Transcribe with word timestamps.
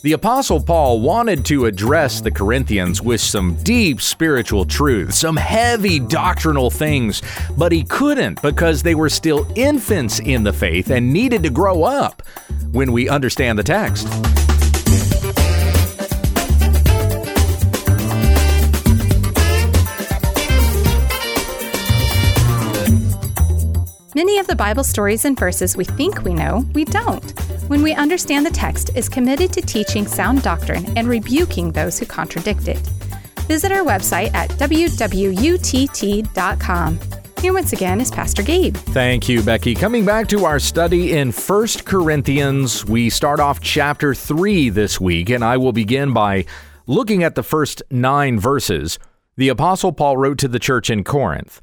The 0.00 0.12
Apostle 0.12 0.62
Paul 0.62 1.00
wanted 1.00 1.44
to 1.46 1.66
address 1.66 2.20
the 2.20 2.30
Corinthians 2.30 3.02
with 3.02 3.20
some 3.20 3.56
deep 3.64 4.00
spiritual 4.00 4.64
truths, 4.64 5.18
some 5.18 5.36
heavy 5.36 5.98
doctrinal 5.98 6.70
things, 6.70 7.20
but 7.56 7.72
he 7.72 7.82
couldn't 7.82 8.40
because 8.40 8.84
they 8.84 8.94
were 8.94 9.08
still 9.08 9.44
infants 9.56 10.20
in 10.20 10.44
the 10.44 10.52
faith 10.52 10.90
and 10.90 11.12
needed 11.12 11.42
to 11.42 11.50
grow 11.50 11.82
up 11.82 12.22
when 12.70 12.92
we 12.92 13.08
understand 13.08 13.58
the 13.58 13.64
text. 13.64 14.06
Many 24.18 24.34
of 24.40 24.48
the 24.48 24.56
Bible 24.56 24.82
stories 24.82 25.24
and 25.24 25.38
verses 25.38 25.76
we 25.76 25.84
think 25.84 26.24
we 26.24 26.34
know, 26.34 26.66
we 26.74 26.84
don't. 26.84 27.30
When 27.68 27.84
we 27.84 27.94
understand 27.94 28.44
the 28.44 28.50
text 28.50 28.90
is 28.96 29.08
committed 29.08 29.52
to 29.52 29.60
teaching 29.60 30.08
sound 30.08 30.42
doctrine 30.42 30.98
and 30.98 31.06
rebuking 31.06 31.70
those 31.70 32.00
who 32.00 32.06
contradict 32.06 32.66
it. 32.66 32.84
Visit 33.46 33.70
our 33.70 33.84
website 33.84 34.34
at 34.34 34.50
wwutt.com. 34.50 35.38
Here 37.40 37.52
once 37.52 37.72
again 37.72 38.00
is 38.00 38.10
Pastor 38.10 38.42
Gabe. 38.42 38.74
Thank 38.74 39.28
you, 39.28 39.40
Becky. 39.40 39.76
Coming 39.76 40.04
back 40.04 40.26
to 40.30 40.44
our 40.46 40.58
study 40.58 41.16
in 41.16 41.30
1 41.30 41.68
Corinthians, 41.84 42.84
we 42.84 43.10
start 43.10 43.38
off 43.38 43.60
chapter 43.60 44.16
3 44.16 44.68
this 44.70 45.00
week, 45.00 45.30
and 45.30 45.44
I 45.44 45.58
will 45.58 45.70
begin 45.72 46.12
by 46.12 46.44
looking 46.88 47.22
at 47.22 47.36
the 47.36 47.44
first 47.44 47.84
nine 47.88 48.40
verses. 48.40 48.98
The 49.36 49.48
Apostle 49.48 49.92
Paul 49.92 50.16
wrote 50.16 50.38
to 50.38 50.48
the 50.48 50.58
church 50.58 50.90
in 50.90 51.04
Corinth. 51.04 51.62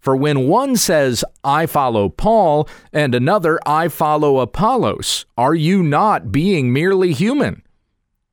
For 0.00 0.16
when 0.16 0.48
one 0.48 0.76
says, 0.76 1.24
I 1.44 1.66
follow 1.66 2.08
Paul, 2.08 2.66
and 2.92 3.14
another, 3.14 3.60
I 3.66 3.88
follow 3.88 4.38
Apollos, 4.38 5.26
are 5.36 5.54
you 5.54 5.82
not 5.82 6.32
being 6.32 6.72
merely 6.72 7.12
human? 7.12 7.62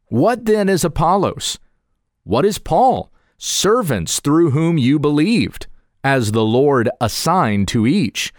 What 0.07 0.45
then 0.45 0.69
is 0.69 0.85
Apollos? 0.85 1.59
What 2.23 2.45
is 2.45 2.57
Paul? 2.57 3.11
Servants 3.37 4.21
through 4.21 4.51
whom 4.51 4.77
you 4.77 4.97
believed, 4.97 5.67
as 6.03 6.31
the 6.31 6.45
Lord 6.45 6.89
assigned 7.01 7.67
to 7.69 7.85
each. 7.85 8.33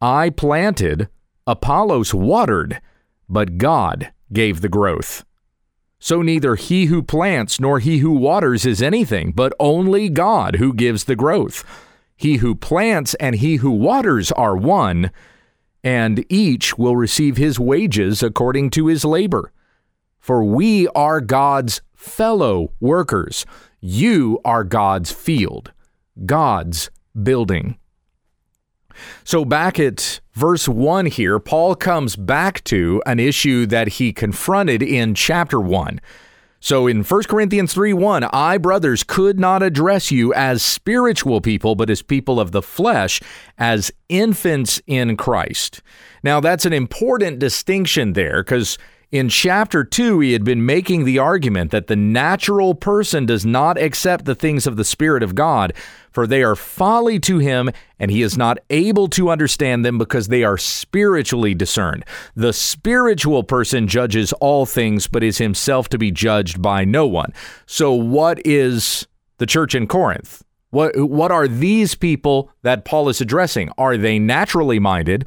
I 0.00 0.30
planted, 0.30 1.08
Apollos 1.46 2.14
watered, 2.14 2.80
but 3.28 3.58
God 3.58 4.12
gave 4.32 4.60
the 4.60 4.68
growth. 4.68 5.24
So 5.98 6.22
neither 6.22 6.54
he 6.54 6.86
who 6.86 7.02
plants 7.02 7.60
nor 7.60 7.80
he 7.80 7.98
who 7.98 8.12
waters 8.12 8.64
is 8.64 8.80
anything, 8.80 9.32
but 9.32 9.52
only 9.58 10.08
God 10.08 10.56
who 10.56 10.72
gives 10.72 11.04
the 11.04 11.16
growth. 11.16 11.64
He 12.20 12.36
who 12.36 12.54
plants 12.54 13.14
and 13.14 13.36
he 13.36 13.56
who 13.56 13.70
waters 13.70 14.30
are 14.32 14.54
one, 14.54 15.10
and 15.82 16.22
each 16.28 16.76
will 16.76 16.94
receive 16.94 17.38
his 17.38 17.58
wages 17.58 18.22
according 18.22 18.68
to 18.72 18.88
his 18.88 19.06
labor. 19.06 19.52
For 20.18 20.44
we 20.44 20.86
are 20.88 21.22
God's 21.22 21.80
fellow 21.94 22.72
workers. 22.78 23.46
You 23.80 24.38
are 24.44 24.64
God's 24.64 25.10
field, 25.10 25.72
God's 26.26 26.90
building. 27.22 27.78
So, 29.24 29.46
back 29.46 29.80
at 29.80 30.20
verse 30.34 30.68
1 30.68 31.06
here, 31.06 31.38
Paul 31.38 31.74
comes 31.74 32.16
back 32.16 32.62
to 32.64 33.02
an 33.06 33.18
issue 33.18 33.64
that 33.64 33.88
he 33.88 34.12
confronted 34.12 34.82
in 34.82 35.14
chapter 35.14 35.58
1. 35.58 35.98
So 36.60 36.86
in 36.86 37.02
1 37.02 37.22
Corinthians 37.22 37.72
3 37.72 37.94
1, 37.94 38.24
I, 38.24 38.58
brothers, 38.58 39.02
could 39.02 39.40
not 39.40 39.62
address 39.62 40.10
you 40.10 40.34
as 40.34 40.62
spiritual 40.62 41.40
people, 41.40 41.74
but 41.74 41.88
as 41.88 42.02
people 42.02 42.38
of 42.38 42.52
the 42.52 42.60
flesh, 42.60 43.20
as 43.56 43.90
infants 44.10 44.82
in 44.86 45.16
Christ. 45.16 45.80
Now, 46.22 46.38
that's 46.38 46.66
an 46.66 46.74
important 46.74 47.38
distinction 47.38 48.12
there 48.12 48.42
because 48.42 48.76
in 49.12 49.28
chapter 49.28 49.82
2, 49.82 50.20
he 50.20 50.32
had 50.34 50.44
been 50.44 50.64
making 50.64 51.04
the 51.04 51.18
argument 51.18 51.72
that 51.72 51.88
the 51.88 51.96
natural 51.96 52.76
person 52.76 53.26
does 53.26 53.44
not 53.44 53.76
accept 53.76 54.24
the 54.24 54.36
things 54.36 54.68
of 54.68 54.76
the 54.76 54.84
Spirit 54.84 55.24
of 55.24 55.34
God, 55.34 55.72
for 56.12 56.28
they 56.28 56.44
are 56.44 56.54
folly 56.54 57.18
to 57.20 57.38
him, 57.38 57.70
and 57.98 58.12
he 58.12 58.22
is 58.22 58.38
not 58.38 58.58
able 58.70 59.08
to 59.08 59.28
understand 59.30 59.84
them 59.84 59.98
because 59.98 60.28
they 60.28 60.44
are 60.44 60.56
spiritually 60.56 61.54
discerned. 61.54 62.04
The 62.36 62.52
spiritual 62.52 63.42
person 63.42 63.88
judges 63.88 64.32
all 64.34 64.64
things, 64.64 65.08
but 65.08 65.24
is 65.24 65.38
himself 65.38 65.88
to 65.88 65.98
be 65.98 66.12
judged 66.12 66.62
by 66.62 66.84
no 66.84 67.08
one. 67.08 67.32
So, 67.66 67.92
what 67.92 68.40
is 68.46 69.08
the 69.38 69.46
church 69.46 69.74
in 69.74 69.88
Corinth? 69.88 70.44
What, 70.70 70.96
what 70.96 71.32
are 71.32 71.48
these 71.48 71.96
people 71.96 72.52
that 72.62 72.84
Paul 72.84 73.08
is 73.08 73.20
addressing? 73.20 73.70
Are 73.76 73.96
they 73.96 74.20
naturally 74.20 74.78
minded? 74.78 75.26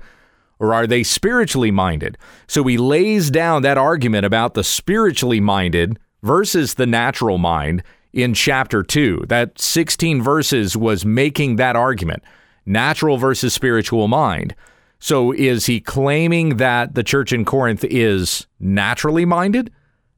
Or 0.63 0.74
are 0.74 0.88
they 0.88 1.03
spiritually 1.03 1.72
minded? 1.72 2.18
So 2.47 2.63
he 2.63 2.78
lays 2.78 3.29
down 3.29 3.63
that 3.63 3.78
argument 3.78 4.25
about 4.25 4.53
the 4.53 4.63
spiritually 4.63 5.41
minded 5.41 6.00
versus 6.22 6.75
the 6.75 6.85
natural 6.85 7.38
mind 7.38 7.84
in 8.13 8.34
chapter 8.34 8.81
2. 8.81 9.25
That 9.28 9.59
16 9.59 10.22
verses 10.22 10.78
was 10.78 11.03
making 11.03 11.57
that 11.57 11.75
argument 11.75 12.24
natural 12.66 13.18
versus 13.18 13.53
spiritual 13.53 14.07
mind. 14.07 14.56
So 15.00 15.34
is 15.34 15.66
he 15.66 15.81
claiming 15.81 16.56
that 16.56 16.95
the 16.95 17.03
church 17.03 17.34
in 17.34 17.44
Corinth 17.44 17.84
is 17.84 18.47
naturally 18.57 19.25
minded, 19.25 19.69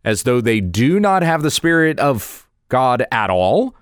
as 0.03 0.23
though 0.23 0.41
they 0.41 0.61
do 0.61 0.99
not 0.99 1.23
have 1.23 1.41
the 1.41 1.49
Spirit 1.49 1.97
of 1.97 2.47
God 2.69 3.03
at 3.11 3.31
all? 3.31 3.75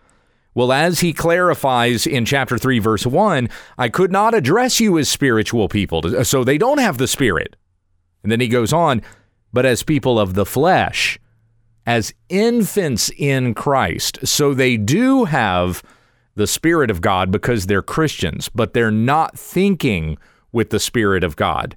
Well, 0.55 0.71
as 0.71 0.99
he 0.99 1.13
clarifies 1.13 2.05
in 2.05 2.25
chapter 2.25 2.57
3, 2.57 2.79
verse 2.79 3.05
1, 3.05 3.49
I 3.77 3.89
could 3.89 4.11
not 4.11 4.33
address 4.33 4.79
you 4.79 4.97
as 4.99 5.09
spiritual 5.09 5.67
people, 5.67 6.23
so 6.23 6.43
they 6.43 6.57
don't 6.57 6.77
have 6.77 6.97
the 6.97 7.07
Spirit. 7.07 7.55
And 8.21 8.31
then 8.31 8.39
he 8.39 8.47
goes 8.47 8.71
on, 8.71 9.01
but 9.51 9.65
as 9.65 9.83
people 9.83 10.19
of 10.19 10.35
the 10.35 10.45
flesh, 10.45 11.19
as 11.85 12.13
infants 12.29 13.11
in 13.17 13.53
Christ. 13.53 14.25
So 14.25 14.53
they 14.53 14.77
do 14.77 15.25
have 15.25 15.83
the 16.35 16.47
Spirit 16.47 16.89
of 16.89 17.01
God 17.01 17.31
because 17.31 17.65
they're 17.65 17.81
Christians, 17.81 18.49
but 18.49 18.73
they're 18.73 18.91
not 18.91 19.37
thinking 19.37 20.17
with 20.51 20.69
the 20.69 20.79
Spirit 20.79 21.23
of 21.23 21.35
God. 21.35 21.75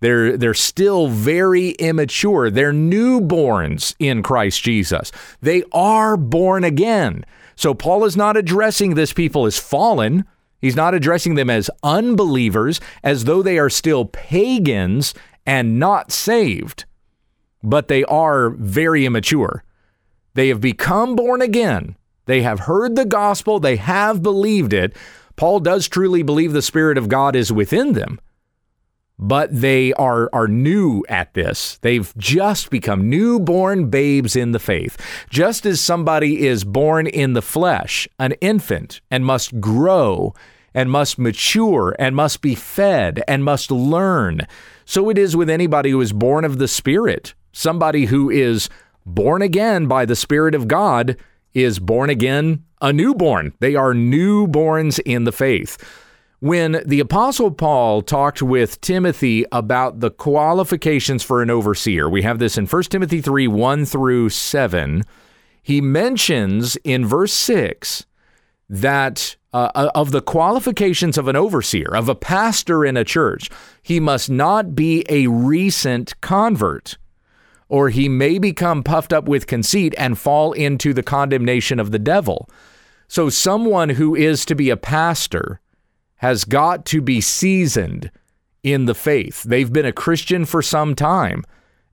They're, 0.00 0.36
they're 0.36 0.54
still 0.54 1.08
very 1.08 1.70
immature. 1.70 2.50
They're 2.50 2.72
newborns 2.72 3.94
in 3.98 4.22
Christ 4.22 4.62
Jesus. 4.62 5.10
They 5.40 5.64
are 5.72 6.16
born 6.16 6.62
again. 6.62 7.24
So 7.58 7.74
Paul 7.74 8.04
is 8.04 8.16
not 8.16 8.36
addressing 8.36 8.94
this 8.94 9.12
people 9.12 9.44
as 9.44 9.58
fallen. 9.58 10.24
He's 10.60 10.76
not 10.76 10.94
addressing 10.94 11.34
them 11.34 11.50
as 11.50 11.68
unbelievers, 11.82 12.80
as 13.02 13.24
though 13.24 13.42
they 13.42 13.58
are 13.58 13.68
still 13.68 14.04
pagans 14.04 15.12
and 15.44 15.76
not 15.76 16.12
saved. 16.12 16.84
But 17.60 17.88
they 17.88 18.04
are 18.04 18.50
very 18.50 19.04
immature. 19.04 19.64
They 20.34 20.46
have 20.50 20.60
become 20.60 21.16
born 21.16 21.42
again. 21.42 21.96
They 22.26 22.42
have 22.42 22.60
heard 22.60 22.94
the 22.94 23.04
gospel. 23.04 23.58
They 23.58 23.74
have 23.74 24.22
believed 24.22 24.72
it. 24.72 24.94
Paul 25.34 25.58
does 25.58 25.88
truly 25.88 26.22
believe 26.22 26.52
the 26.52 26.62
Spirit 26.62 26.96
of 26.96 27.08
God 27.08 27.34
is 27.34 27.52
within 27.52 27.94
them 27.94 28.20
but 29.18 29.48
they 29.52 29.92
are 29.94 30.30
are 30.32 30.48
new 30.48 31.04
at 31.08 31.34
this. 31.34 31.78
They've 31.78 32.12
just 32.16 32.70
become 32.70 33.10
newborn 33.10 33.90
babes 33.90 34.36
in 34.36 34.52
the 34.52 34.58
faith. 34.58 34.96
Just 35.30 35.66
as 35.66 35.80
somebody 35.80 36.46
is 36.46 36.64
born 36.64 37.06
in 37.06 37.32
the 37.32 37.42
flesh, 37.42 38.08
an 38.18 38.32
infant, 38.40 39.00
and 39.10 39.24
must 39.24 39.60
grow 39.60 40.34
and 40.74 40.90
must 40.90 41.18
mature 41.18 41.96
and 41.98 42.14
must 42.14 42.40
be 42.40 42.54
fed 42.54 43.22
and 43.26 43.44
must 43.44 43.70
learn. 43.70 44.46
So 44.84 45.10
it 45.10 45.18
is 45.18 45.36
with 45.36 45.50
anybody 45.50 45.90
who 45.90 46.00
is 46.00 46.12
born 46.12 46.44
of 46.44 46.58
the 46.58 46.68
Spirit. 46.68 47.34
Somebody 47.52 48.06
who 48.06 48.30
is 48.30 48.68
born 49.04 49.42
again 49.42 49.86
by 49.86 50.04
the 50.04 50.16
Spirit 50.16 50.54
of 50.54 50.68
God 50.68 51.16
is 51.54 51.78
born 51.78 52.10
again 52.10 52.64
a 52.80 52.92
newborn. 52.92 53.52
They 53.58 53.74
are 53.74 53.92
newborns 53.92 55.00
in 55.04 55.24
the 55.24 55.32
faith. 55.32 55.76
When 56.40 56.82
the 56.86 57.00
Apostle 57.00 57.50
Paul 57.50 58.00
talked 58.00 58.40
with 58.42 58.80
Timothy 58.80 59.44
about 59.50 59.98
the 59.98 60.10
qualifications 60.10 61.24
for 61.24 61.42
an 61.42 61.50
overseer, 61.50 62.08
we 62.08 62.22
have 62.22 62.38
this 62.38 62.56
in 62.56 62.66
1 62.66 62.82
Timothy 62.84 63.20
3 63.20 63.48
1 63.48 63.84
through 63.84 64.28
7. 64.28 65.02
He 65.60 65.80
mentions 65.80 66.76
in 66.84 67.04
verse 67.04 67.32
6 67.32 68.06
that 68.68 69.34
uh, 69.52 69.70
uh, 69.74 69.90
of 69.96 70.12
the 70.12 70.22
qualifications 70.22 71.18
of 71.18 71.26
an 71.26 71.34
overseer, 71.34 71.88
of 71.92 72.08
a 72.08 72.14
pastor 72.14 72.84
in 72.84 72.96
a 72.96 73.04
church, 73.04 73.50
he 73.82 73.98
must 73.98 74.30
not 74.30 74.76
be 74.76 75.04
a 75.08 75.26
recent 75.26 76.20
convert 76.20 76.98
or 77.68 77.88
he 77.88 78.08
may 78.08 78.38
become 78.38 78.84
puffed 78.84 79.12
up 79.12 79.28
with 79.28 79.48
conceit 79.48 79.92
and 79.98 80.18
fall 80.18 80.52
into 80.52 80.94
the 80.94 81.02
condemnation 81.02 81.80
of 81.80 81.90
the 81.90 81.98
devil. 81.98 82.48
So, 83.08 83.28
someone 83.28 83.90
who 83.90 84.14
is 84.14 84.44
to 84.44 84.54
be 84.54 84.70
a 84.70 84.76
pastor 84.76 85.60
has 86.18 86.44
got 86.44 86.84
to 86.86 87.00
be 87.00 87.20
seasoned 87.20 88.10
in 88.62 88.84
the 88.86 88.94
faith. 88.94 89.42
They've 89.42 89.72
been 89.72 89.86
a 89.86 89.92
Christian 89.92 90.44
for 90.44 90.62
some 90.62 90.94
time. 90.94 91.44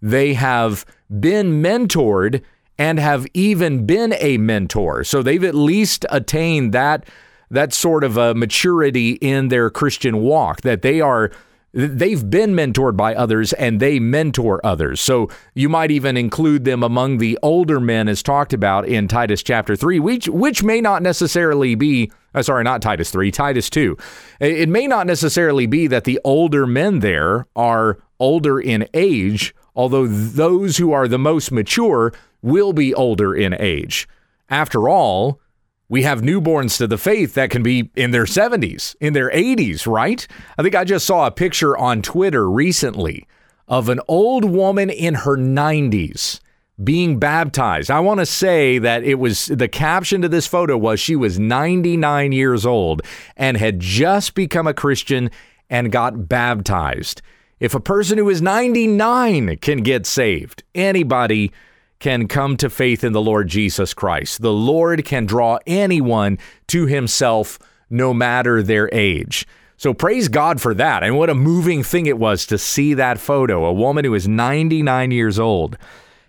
They 0.01 0.33
have 0.33 0.85
been 1.19 1.61
mentored 1.61 2.41
and 2.77 2.99
have 2.99 3.25
even 3.33 3.85
been 3.85 4.13
a 4.19 4.37
mentor. 4.37 5.03
So 5.03 5.23
they've 5.23 5.43
at 5.43 5.55
least 5.55 6.05
attained 6.09 6.73
that 6.73 7.07
that 7.51 7.73
sort 7.73 8.03
of 8.03 8.17
a 8.17 8.33
maturity 8.33 9.11
in 9.13 9.49
their 9.49 9.69
Christian 9.69 10.21
walk 10.21 10.61
that 10.61 10.81
they 10.81 10.99
are 10.99 11.31
they've 11.75 12.29
been 12.29 12.53
mentored 12.53 12.95
by 12.95 13.13
others 13.13 13.51
and 13.53 13.79
they 13.79 13.99
mentor 13.99 14.61
others. 14.63 15.01
So 15.01 15.29
you 15.53 15.67
might 15.67 15.91
even 15.91 16.15
include 16.15 16.63
them 16.63 16.81
among 16.81 17.17
the 17.17 17.37
older 17.43 17.79
men 17.81 18.07
as 18.07 18.23
talked 18.23 18.53
about 18.53 18.87
in 18.87 19.07
Titus 19.09 19.43
chapter 19.43 19.75
3, 19.75 19.99
which 19.99 20.29
which 20.29 20.63
may 20.63 20.79
not 20.79 21.03
necessarily 21.03 21.75
be 21.75 22.11
uh, 22.33 22.41
sorry, 22.41 22.63
not 22.63 22.81
Titus 22.81 23.11
3, 23.11 23.31
Titus 23.31 23.69
2. 23.69 23.97
It 24.41 24.67
may 24.67 24.87
not 24.87 25.07
necessarily 25.07 25.67
be 25.67 25.87
that 25.87 26.03
the 26.03 26.19
older 26.23 26.67
men 26.67 26.99
there 26.99 27.47
are 27.55 27.97
older 28.19 28.59
in 28.59 28.87
age, 28.93 29.55
although 29.75 30.05
those 30.05 30.77
who 30.77 30.91
are 30.91 31.07
the 31.07 31.17
most 31.17 31.51
mature 31.51 32.13
will 32.41 32.73
be 32.73 32.93
older 32.93 33.33
in 33.33 33.53
age. 33.53 34.07
After 34.49 34.89
all, 34.89 35.39
we 35.87 36.03
have 36.03 36.21
newborns 36.21 36.77
to 36.77 36.87
the 36.87 36.97
faith 36.97 37.33
that 37.35 37.49
can 37.49 37.63
be 37.63 37.91
in 37.95 38.11
their 38.11 38.25
70s, 38.25 38.95
in 38.99 39.13
their 39.13 39.29
80s, 39.29 39.85
right? 39.85 40.27
I 40.57 40.63
think 40.63 40.75
I 40.75 40.83
just 40.83 41.05
saw 41.05 41.27
a 41.27 41.31
picture 41.31 41.77
on 41.77 42.01
Twitter 42.01 42.49
recently 42.49 43.27
of 43.67 43.89
an 43.89 43.99
old 44.07 44.45
woman 44.45 44.89
in 44.89 45.13
her 45.13 45.37
90s 45.37 46.39
being 46.83 47.19
baptized. 47.19 47.89
I 47.89 47.99
want 47.99 48.19
to 48.19 48.25
say 48.25 48.79
that 48.79 49.03
it 49.03 49.15
was 49.15 49.45
the 49.45 49.67
caption 49.67 50.21
to 50.21 50.29
this 50.29 50.47
photo 50.47 50.77
was 50.77 50.99
she 50.99 51.15
was 51.15 51.39
99 51.39 52.31
years 52.31 52.65
old 52.65 53.01
and 53.37 53.55
had 53.55 53.79
just 53.79 54.35
become 54.35 54.67
a 54.67 54.73
Christian 54.73 55.31
and 55.69 55.91
got 55.91 56.27
baptized. 56.27 57.21
If 57.59 57.73
a 57.73 57.79
person 57.79 58.17
who 58.17 58.29
is 58.29 58.41
99 58.41 59.57
can 59.57 59.81
get 59.83 60.05
saved, 60.05 60.63
anybody 60.73 61.53
can 61.99 62.27
come 62.27 62.57
to 62.57 62.69
faith 62.69 63.03
in 63.03 63.13
the 63.13 63.21
Lord 63.21 63.47
Jesus 63.47 63.93
Christ. 63.93 64.41
The 64.41 64.53
Lord 64.53 65.05
can 65.05 65.25
draw 65.25 65.59
anyone 65.65 66.37
to 66.67 66.85
himself 66.85 67.57
no 67.89 68.13
matter 68.13 68.61
their 68.61 68.89
age. 68.93 69.47
So 69.77 69.93
praise 69.93 70.27
God 70.27 70.61
for 70.61 70.73
that. 70.73 71.03
And 71.03 71.17
what 71.17 71.29
a 71.29 71.35
moving 71.35 71.83
thing 71.83 72.05
it 72.05 72.17
was 72.17 72.45
to 72.47 72.57
see 72.57 72.93
that 72.93 73.19
photo. 73.19 73.65
A 73.65 73.73
woman 73.73 74.05
who 74.05 74.13
is 74.13 74.27
99 74.27 75.11
years 75.11 75.39
old 75.39 75.77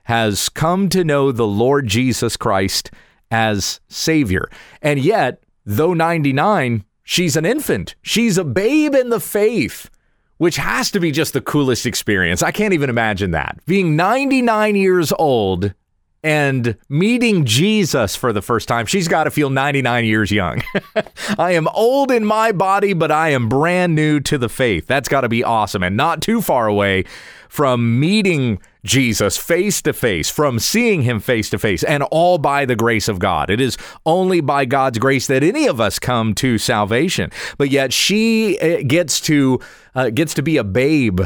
has 0.05 0.49
come 0.49 0.89
to 0.89 1.05
know 1.05 1.33
the 1.33 1.47
Lord 1.47 1.87
Jesus 1.87 2.37
Christ 2.37 2.91
as 3.31 3.81
Savior. 3.89 4.49
And 4.83 5.01
yet, 5.01 5.43
though 5.65 5.95
99, 5.95 6.85
she's 7.03 7.37
an 7.37 7.45
infant. 7.45 7.95
She's 8.03 8.39
a 8.39 8.45
babe 8.45 8.95
in 8.95 9.11
the 9.11 9.21
faith 9.21 9.91
which 10.39 10.57
has 10.57 10.91
to 10.91 11.01
be 11.01 11.11
just 11.11 11.33
the 11.33 11.41
coolest 11.41 11.87
experience. 11.87 12.43
I 12.43 12.51
can't 12.51 12.75
even 12.75 12.91
imagine 12.91 13.31
that. 13.33 13.59
Being 13.67 13.97
99 13.97 14.77
years 14.77 15.13
old 15.19 15.75
and 16.23 16.77
meeting 16.89 17.45
Jesus 17.45 18.17
for 18.17 18.33
the 18.33 18.43
first 18.43 18.69
time, 18.69 18.87
she's 18.87 19.09
got 19.09 19.25
to 19.25 19.31
feel 19.31 19.51
99 19.51 20.05
years 20.05 20.31
young. 20.33 20.63
I 21.39 21.53
am 21.53 21.69
old 21.69 22.11
in 22.11 22.25
my 22.25 22.53
body, 22.53 22.93
but 22.93 23.11
I 23.11 23.31
am 23.31 23.49
brand 23.49 23.95
new 23.95 24.21
to 24.21 24.39
the 24.39 24.49
faith. 24.49 24.87
That's 24.87 25.09
got 25.09 25.21
to 25.23 25.29
be 25.29 25.45
awesome 25.45 25.83
and 25.83 25.97
not 25.97 26.23
too 26.23 26.43
far 26.43 26.67
away 26.67 27.05
from 27.49 28.01
meeting 28.01 28.61
Jesus 28.85 29.37
face 29.37 29.83
to 29.83 29.93
face, 29.93 30.31
from 30.31 30.59
seeing 30.59 31.03
him 31.03 31.21
face 31.21 31.51
to 31.51 31.59
face, 31.59 31.83
and 31.83 32.03
all 32.05 32.39
by 32.39 32.65
the 32.65 32.77
grace 32.77 33.09
of 33.09 33.19
God. 33.19 33.51
It 33.51 33.61
is 33.61 33.77
only 34.05 34.41
by 34.41 34.65
God's 34.65 34.99
grace 34.99 35.27
that 35.27 35.43
any 35.43 35.67
of 35.67 35.81
us 35.81 35.99
come 35.99 36.35
to 36.37 36.59
salvation. 36.59 37.31
But 37.59 37.71
yet 37.71 37.93
she 37.93 38.59
eh, 38.61 38.83
gets 38.83 39.21
to 39.23 39.61
uh, 39.95 40.11
gets 40.11 40.35
to 40.35 40.43
be 40.43 40.57
a 40.57 40.65
babe 40.65 41.21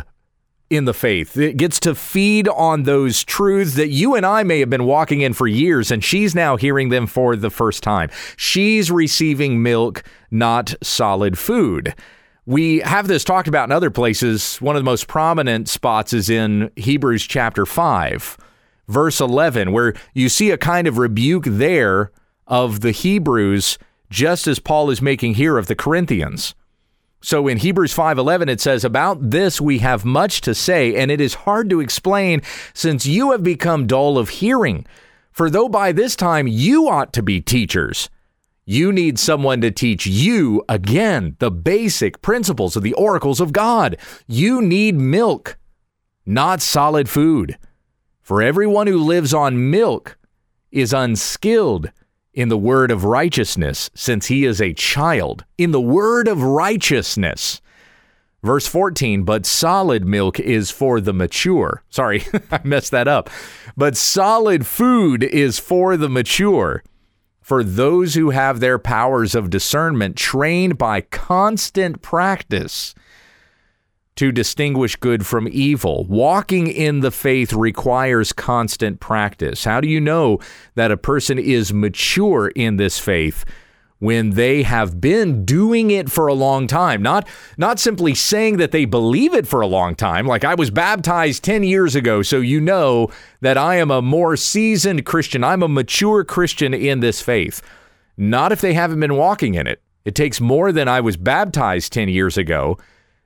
in 0.71 0.85
the 0.85 0.95
faith. 0.95 1.37
It 1.37 1.57
gets 1.57 1.81
to 1.81 1.97
feed 1.97 2.49
on 2.49 2.85
those 2.85 3.25
truths 3.25 3.75
that 3.75 3.89
you 3.89 4.15
and 4.15 4.25
I 4.25 4.45
may 4.45 4.61
have 4.61 4.71
been 4.71 4.85
walking 4.85 5.21
in 5.21 5.33
for 5.35 5.49
years, 5.49 5.91
and 5.91 6.03
she's 6.03 6.35
now 6.35 6.57
hearing 6.57 6.89
them 6.89 7.09
for 7.09 7.35
the 7.35 7.51
first 7.51 7.83
time. 7.83 8.09
She's 8.37 8.91
receiving 8.91 9.63
milk, 9.63 10.05
not 10.31 10.75
solid 10.81 11.37
food. 11.37 11.95
We 12.47 12.79
have 12.79 13.09
this 13.09 13.25
talked 13.25 13.49
about 13.49 13.69
in 13.69 13.73
other 13.73 13.91
places. 13.91 14.57
One 14.59 14.77
of 14.77 14.81
the 14.81 14.91
most 14.91 15.09
prominent 15.09 15.69
spots 15.69 16.13
is 16.13 16.31
in 16.31 16.71
Hebrews 16.77 17.27
chapter 17.27 17.67
5, 17.67 18.39
verse 18.87 19.21
11, 19.21 19.73
where 19.73 19.95
you 20.15 20.29
see 20.29 20.51
a 20.51 20.57
kind 20.57 20.87
of 20.87 20.99
rebuke 20.99 21.45
there 21.47 22.13
of 22.47 22.81
the 22.81 22.93
Hebrews, 22.93 23.77
just 24.09 24.47
as 24.47 24.59
Paul 24.61 24.91
is 24.91 25.03
making 25.03 25.35
here 25.35 25.59
of 25.59 25.67
the 25.67 25.77
Corinthians. 25.77 26.55
So 27.21 27.49
in 27.49 27.59
Hebrews 27.59 27.95
5:11 27.95 28.49
it 28.49 28.61
says 28.61 28.85
about 28.85 29.31
this 29.31 29.61
we 29.61 29.79
have 29.79 30.05
much 30.05 30.41
to 30.43 30.55
say 30.55 30.95
and 30.95 31.11
it 31.11 31.21
is 31.21 31.35
hard 31.35 31.69
to 31.71 31.81
explain 31.81 32.43
since 32.73 33.07
you 33.07 33.33
have 33.33 33.43
become 33.43 33.87
dull 33.87 34.19
of 34.19 34.29
hearing 34.29 34.87
for 35.31 35.51
though 35.51 35.69
by 35.69 35.93
this 35.93 36.17
time 36.17 36.47
you 36.47 36.89
ought 36.89 37.13
to 37.13 37.23
be 37.23 37.41
teachers 37.41 38.09
you 38.71 38.93
need 38.93 39.19
someone 39.19 39.61
to 39.63 39.73
teach 39.73 40.07
you 40.07 40.63
again 40.69 41.35
the 41.41 41.51
basic 41.51 42.23
principles 42.23 42.77
of 42.77 42.85
the 42.85 42.93
oracles 42.93 43.41
of 43.41 43.53
God. 43.53 43.97
You 44.29 44.63
need 44.63 44.95
milk, 44.95 45.59
not 46.25 46.63
solid 46.63 47.09
food. 47.09 47.59
For 48.21 48.41
everyone 48.41 48.87
who 48.87 48.99
lives 48.99 49.35
on 49.35 49.73
milk 49.73 50.17
is 50.71 50.93
unskilled 50.93 51.91
in 52.33 52.49
the 52.49 52.59
word 52.59 52.91
of 52.91 53.05
righteousness, 53.05 53.91
since 53.95 54.27
he 54.27 54.45
is 54.45 54.61
a 54.61 54.73
child. 54.73 55.45
In 55.59 55.73
the 55.73 55.81
word 55.81 56.29
of 56.29 56.43
righteousness. 56.43 57.61
Verse 58.43 58.67
14, 58.67 59.25
but 59.25 59.45
solid 59.45 60.05
milk 60.05 60.41
is 60.41 60.71
for 60.71 61.01
the 61.01 61.13
mature. 61.13 61.83
Sorry, 61.91 62.25
I 62.51 62.61
messed 62.65 62.91
that 62.93 63.09
up. 63.09 63.29
But 63.77 63.97
solid 63.97 64.67
food 64.67 65.23
is 65.23 65.59
for 65.59 65.97
the 65.97 66.09
mature 66.09 66.83
for 67.51 67.65
those 67.65 68.15
who 68.15 68.31
have 68.31 68.61
their 68.61 68.79
powers 68.79 69.35
of 69.35 69.51
discernment 69.51 70.15
trained 70.15 70.79
by 70.79 71.01
constant 71.01 72.01
practice 72.01 72.95
to 74.17 74.33
distinguish 74.33 74.97
good 74.97 75.27
from 75.27 75.49
evil. 75.51 76.05
Walking 76.05 76.67
in 76.67 77.01
the 77.01 77.11
faith 77.11 77.53
requires 77.53 78.33
constant 78.33 79.01
practice. 79.01 79.65
How 79.65 79.81
do 79.81 79.89
you 79.89 80.01
know 80.01 80.39
that 80.75 80.91
a 80.91 80.97
person 80.97 81.39
is 81.39 81.73
mature 81.73 82.49
in 82.49 82.77
this 82.77 82.99
faith? 82.99 83.45
when 84.01 84.31
they 84.31 84.63
have 84.63 85.01
been 85.01 85.45
doing 85.45 85.91
it 85.91 86.11
for 86.11 86.27
a 86.27 86.35
long 86.35 86.67
time 86.67 87.01
not 87.01 87.29
not 87.57 87.79
simply 87.79 88.15
saying 88.15 88.57
that 88.57 88.73
they 88.73 88.85
believe 88.85 89.35
it 89.35 89.47
for 89.47 89.61
a 89.61 89.67
long 89.67 89.95
time 89.95 90.27
like 90.27 90.45
I 90.45 90.55
was 90.55 90.71
baptized 90.71 91.45
10 91.45 91.63
years 91.63 91.95
ago 91.95 92.23
so 92.23 92.41
you 92.41 92.61
know 92.61 93.11
that 93.43 93.57
I 93.57 93.77
am 93.77 93.91
a 93.91 94.03
more 94.03 94.37
seasoned 94.37 95.07
Christian 95.07 95.45
I'm 95.45 95.63
a 95.63 95.69
mature 95.69 96.25
Christian 96.25 96.75
in 96.75 97.01
this 97.01 97.21
faith 97.21 97.63
not 98.17 98.53
if 98.53 98.61
they 98.61 98.73
haven't 98.73 99.01
been 99.01 99.17
walking 99.17 99.55
in 99.55 99.67
it 99.67 99.81
it 100.05 100.15
takes 100.15 100.41
more 100.41 100.73
than 100.73 100.89
I 100.89 101.01
was 101.01 101.17
baptized 101.17 101.93
10 101.93 102.09
years 102.09 102.37
ago 102.37 102.79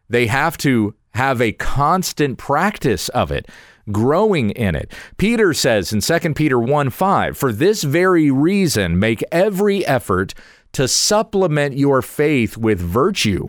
they 0.08 0.26
have 0.26 0.56
to 0.58 0.94
have 1.14 1.40
a 1.40 1.52
constant 1.52 2.38
practice 2.38 3.08
of 3.10 3.30
it 3.30 3.48
growing 3.92 4.50
in 4.50 4.74
it. 4.74 4.92
Peter 5.16 5.52
says 5.52 5.92
in 5.92 6.00
2 6.00 6.34
Peter 6.34 6.58
1 6.58 6.90
5, 6.90 7.36
For 7.36 7.52
this 7.52 7.82
very 7.82 8.30
reason, 8.30 8.98
make 8.98 9.22
every 9.30 9.84
effort 9.86 10.34
to 10.72 10.88
supplement 10.88 11.76
your 11.76 12.02
faith 12.02 12.56
with 12.56 12.80
virtue, 12.80 13.48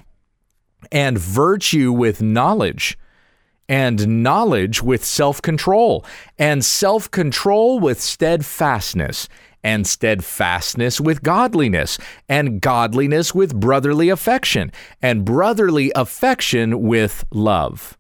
and 0.91 1.17
virtue 1.17 1.91
with 1.91 2.21
knowledge, 2.21 2.97
and 3.67 4.23
knowledge 4.23 4.83
with 4.83 5.03
self 5.03 5.41
control, 5.41 6.05
and 6.37 6.63
self 6.63 7.09
control 7.09 7.79
with 7.79 7.99
steadfastness, 7.99 9.27
and 9.65 9.87
steadfastness 9.87 11.01
with 11.01 11.23
godliness, 11.23 11.97
and 12.29 12.61
godliness 12.61 13.33
with 13.33 13.59
brotherly 13.59 14.09
affection, 14.09 14.71
and 15.01 15.25
brotherly 15.25 15.91
affection 15.95 16.83
with 16.83 17.25
love. 17.31 17.97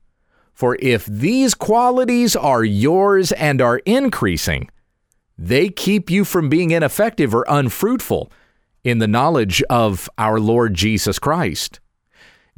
For 0.53 0.77
if 0.79 1.07
these 1.07 1.55
qualities 1.55 2.35
are 2.35 2.63
yours 2.63 3.31
and 3.31 3.63
are 3.63 3.79
increasing, 3.79 4.69
they 5.39 5.69
keep 5.69 6.11
you 6.11 6.23
from 6.23 6.49
being 6.49 6.69
ineffective 6.69 7.33
or 7.33 7.43
unfruitful 7.49 8.31
in 8.83 8.99
the 8.99 9.07
knowledge 9.07 9.63
of 9.63 10.07
our 10.19 10.39
Lord 10.39 10.75
Jesus 10.75 11.17
Christ. 11.17 11.79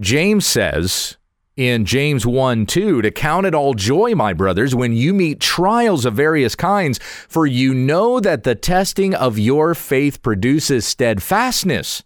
James 0.02 0.46
says 0.46 1.16
in 1.58 1.86
James 1.86 2.26
1 2.26 2.68
2 2.68 3.02
to 3.02 3.12
count 3.12 3.48
it 3.48 3.56
all 3.56 3.74
joy, 3.74 4.14
my 4.14 4.32
brothers, 4.32 4.76
when 4.76 4.94
you 4.94 5.14
meet 5.14 5.42
trials 5.42 6.06
of 6.06 6.14
various 6.14 6.56
kinds, 6.56 7.00
for 7.28 7.48
you 7.48 7.74
know 7.74 8.20
that 8.20 8.44
the 8.44 8.56
testing 8.56 9.16
of 9.16 9.40
your 9.40 9.74
faith 9.74 10.22
produces 10.22 10.86
steadfastness. 10.86 12.04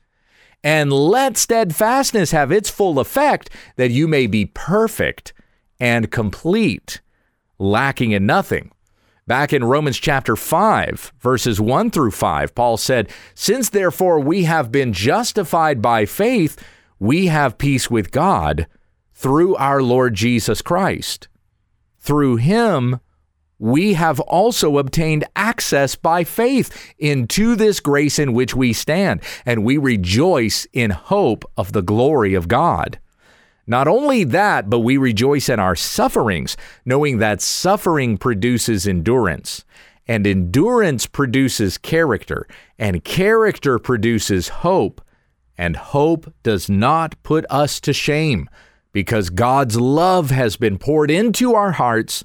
And 0.63 0.93
let 0.93 1.37
steadfastness 1.37 2.31
have 2.31 2.51
its 2.51 2.69
full 2.69 2.99
effect, 2.99 3.49
that 3.75 3.91
you 3.91 4.07
may 4.07 4.25
be 4.25 4.45
perfect 4.45 5.33
and 5.79 6.11
complete, 6.11 7.01
lacking 7.59 8.11
in 8.11 8.25
nothing. 8.25 8.71
Back 9.27 9.53
in 9.53 9.63
Romans 9.63 9.97
chapter 9.97 10.35
5, 10.35 11.13
verses 11.19 11.59
1 11.59 11.91
through 11.91 12.11
5, 12.11 12.55
Paul 12.55 12.77
said, 12.77 13.09
Since 13.33 13.69
therefore 13.69 14.19
we 14.19 14.43
have 14.43 14.71
been 14.71 14.93
justified 14.93 15.81
by 15.81 16.05
faith, 16.05 16.63
we 16.99 17.27
have 17.27 17.57
peace 17.57 17.89
with 17.89 18.11
God 18.11 18.67
through 19.21 19.55
our 19.57 19.83
Lord 19.83 20.15
Jesus 20.15 20.63
Christ. 20.63 21.27
Through 21.99 22.37
him, 22.37 22.99
we 23.59 23.93
have 23.93 24.19
also 24.21 24.79
obtained 24.79 25.25
access 25.35 25.95
by 25.95 26.23
faith 26.23 26.95
into 26.97 27.55
this 27.55 27.79
grace 27.79 28.17
in 28.17 28.33
which 28.33 28.55
we 28.55 28.73
stand, 28.73 29.21
and 29.45 29.63
we 29.63 29.77
rejoice 29.77 30.65
in 30.73 30.89
hope 30.89 31.45
of 31.55 31.71
the 31.71 31.83
glory 31.83 32.33
of 32.33 32.47
God. 32.47 32.99
Not 33.67 33.87
only 33.87 34.23
that, 34.23 34.71
but 34.71 34.79
we 34.79 34.97
rejoice 34.97 35.49
in 35.49 35.59
our 35.59 35.75
sufferings, 35.75 36.57
knowing 36.83 37.19
that 37.19 37.41
suffering 37.41 38.17
produces 38.17 38.87
endurance, 38.87 39.63
and 40.07 40.25
endurance 40.25 41.05
produces 41.05 41.77
character, 41.77 42.47
and 42.79 43.03
character 43.03 43.77
produces 43.77 44.47
hope, 44.47 44.99
and 45.59 45.75
hope 45.75 46.33
does 46.41 46.67
not 46.71 47.21
put 47.21 47.45
us 47.51 47.79
to 47.81 47.93
shame, 47.93 48.49
because 48.93 49.29
God's 49.29 49.79
love 49.79 50.29
has 50.29 50.57
been 50.57 50.77
poured 50.77 51.11
into 51.11 51.53
our 51.53 51.71
hearts 51.71 52.23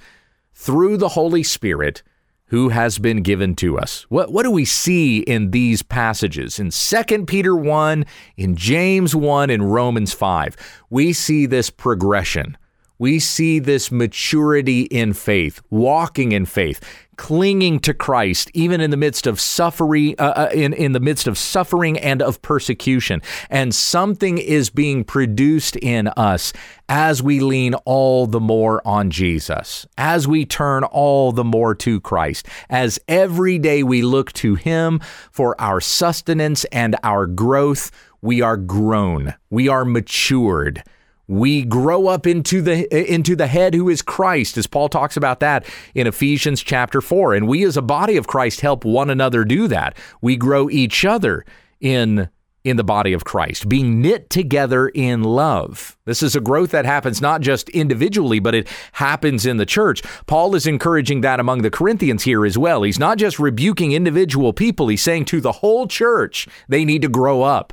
through 0.52 0.96
the 0.96 1.10
Holy 1.10 1.42
Spirit 1.42 2.02
who 2.48 2.68
has 2.68 2.98
been 2.98 3.22
given 3.22 3.54
to 3.56 3.78
us. 3.78 4.06
What, 4.08 4.32
what 4.32 4.44
do 4.44 4.50
we 4.50 4.64
see 4.64 5.18
in 5.18 5.50
these 5.50 5.82
passages? 5.82 6.60
In 6.60 6.70
2 6.70 7.26
Peter 7.26 7.56
1, 7.56 8.06
in 8.36 8.54
James 8.54 9.16
1, 9.16 9.50
in 9.50 9.62
Romans 9.62 10.12
5, 10.12 10.56
we 10.88 11.12
see 11.12 11.46
this 11.46 11.70
progression. 11.70 12.56
We 12.98 13.18
see 13.18 13.58
this 13.58 13.92
maturity 13.92 14.82
in 14.82 15.12
faith, 15.12 15.60
walking 15.70 16.32
in 16.32 16.46
faith, 16.46 16.80
clinging 17.16 17.80
to 17.80 17.94
Christ 17.94 18.50
even 18.54 18.80
in 18.80 18.90
the 18.90 18.96
midst 18.96 19.26
of 19.26 19.40
suffering 19.40 20.14
uh, 20.18 20.32
uh, 20.36 20.48
in 20.52 20.72
in 20.72 20.92
the 20.92 21.00
midst 21.00 21.26
of 21.26 21.38
suffering 21.38 21.98
and 21.98 22.22
of 22.22 22.40
persecution. 22.42 23.22
And 23.50 23.74
something 23.74 24.38
is 24.38 24.70
being 24.70 25.04
produced 25.04 25.76
in 25.76 26.08
us 26.08 26.52
as 26.88 27.22
we 27.22 27.40
lean 27.40 27.74
all 27.84 28.26
the 28.26 28.40
more 28.40 28.86
on 28.86 29.10
Jesus 29.10 29.86
as 29.98 30.28
we 30.28 30.44
turn 30.44 30.84
all 30.84 31.32
the 31.32 31.44
more 31.44 31.74
to 31.74 32.00
Christ 32.00 32.46
as 32.70 32.98
every 33.08 33.58
day 33.58 33.82
we 33.82 34.02
look 34.02 34.32
to 34.34 34.54
him 34.54 35.00
for 35.30 35.60
our 35.60 35.80
sustenance 35.80 36.64
and 36.66 36.96
our 37.02 37.26
growth 37.26 37.90
we 38.22 38.40
are 38.40 38.56
grown 38.56 39.34
we 39.50 39.68
are 39.68 39.84
matured 39.84 40.82
we 41.28 41.64
grow 41.64 42.06
up 42.06 42.26
into 42.26 42.62
the 42.62 43.12
into 43.12 43.34
the 43.34 43.46
head 43.46 43.74
who 43.74 43.88
is 43.88 44.02
Christ 44.02 44.56
as 44.56 44.66
Paul 44.66 44.88
talks 44.88 45.16
about 45.16 45.40
that 45.40 45.66
in 45.94 46.06
Ephesians 46.06 46.62
chapter 46.62 47.00
4 47.00 47.34
and 47.34 47.48
we 47.48 47.64
as 47.64 47.76
a 47.76 47.82
body 47.82 48.16
of 48.16 48.26
Christ 48.26 48.60
help 48.60 48.84
one 48.84 49.10
another 49.10 49.44
do 49.44 49.68
that. 49.68 49.96
We 50.20 50.36
grow 50.36 50.70
each 50.70 51.04
other 51.04 51.44
in 51.80 52.28
in 52.62 52.76
the 52.76 52.84
body 52.84 53.12
of 53.12 53.24
Christ 53.24 53.68
being 53.68 54.00
knit 54.00 54.28
together 54.28 54.88
in 54.88 55.22
love. 55.22 55.96
This 56.04 56.20
is 56.20 56.34
a 56.34 56.40
growth 56.40 56.70
that 56.70 56.84
happens 56.84 57.20
not 57.20 57.40
just 57.40 57.68
individually 57.70 58.38
but 58.38 58.54
it 58.54 58.68
happens 58.92 59.46
in 59.46 59.56
the 59.56 59.66
church. 59.66 60.02
Paul 60.26 60.54
is 60.54 60.66
encouraging 60.66 61.22
that 61.22 61.40
among 61.40 61.62
the 61.62 61.70
Corinthians 61.70 62.22
here 62.22 62.44
as 62.46 62.56
well. 62.56 62.82
He's 62.82 62.98
not 63.00 63.18
just 63.18 63.40
rebuking 63.40 63.92
individual 63.92 64.52
people. 64.52 64.88
He's 64.88 65.02
saying 65.02 65.24
to 65.26 65.40
the 65.40 65.52
whole 65.52 65.88
church 65.88 66.46
they 66.68 66.84
need 66.84 67.02
to 67.02 67.08
grow 67.08 67.42
up. 67.42 67.72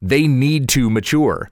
They 0.00 0.28
need 0.28 0.68
to 0.70 0.88
mature 0.90 1.50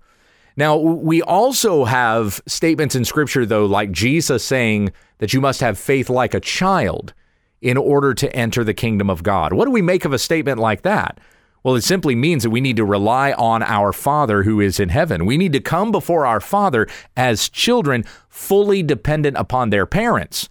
now, 0.57 0.77
we 0.77 1.21
also 1.23 1.85
have 1.85 2.41
statements 2.47 2.95
in 2.95 3.05
Scripture, 3.05 3.45
though, 3.45 3.67
like 3.67 3.91
Jesus 3.91 4.45
saying 4.45 4.93
that 5.19 5.33
you 5.33 5.41
must 5.41 5.61
have 5.61 5.79
faith 5.79 6.09
like 6.09 6.35
a 6.35 6.41
child 6.41 7.13
in 7.61 7.77
order 7.77 8.15
to 8.15 8.35
enter 8.37 8.63
the 8.63 8.75
kingdom 8.75 9.11
of 9.11 9.23
God. 9.23 9.53
What 9.53 9.65
do 9.65 9.71
we 9.71 9.83
make 9.83 10.05
of 10.05 10.13
a 10.13 10.19
statement 10.19 10.59
like 10.59 10.83
that? 10.83 11.19
Well, 11.65 11.77
it 11.77 11.83
simply 11.83 12.15
means 12.15 12.43
that 12.43 12.51
we 12.51 12.61
need 12.61 12.77
to 12.77 12.85
rely 12.85 13.33
on 13.33 13.63
our 13.63 13.93
Father 13.93 14.43
who 14.43 14.61
is 14.61 14.79
in 14.79 14.91
heaven. 14.91 15.25
We 15.25 15.39
need 15.39 15.55
to 15.55 15.61
come 15.61 15.91
before 15.91 16.27
our 16.27 16.41
Father 16.41 16.87
as 17.17 17.49
children, 17.49 18.05
fully 18.29 18.83
dependent 18.83 19.39
upon 19.39 19.71
their 19.71 19.87
parents. 19.87 20.49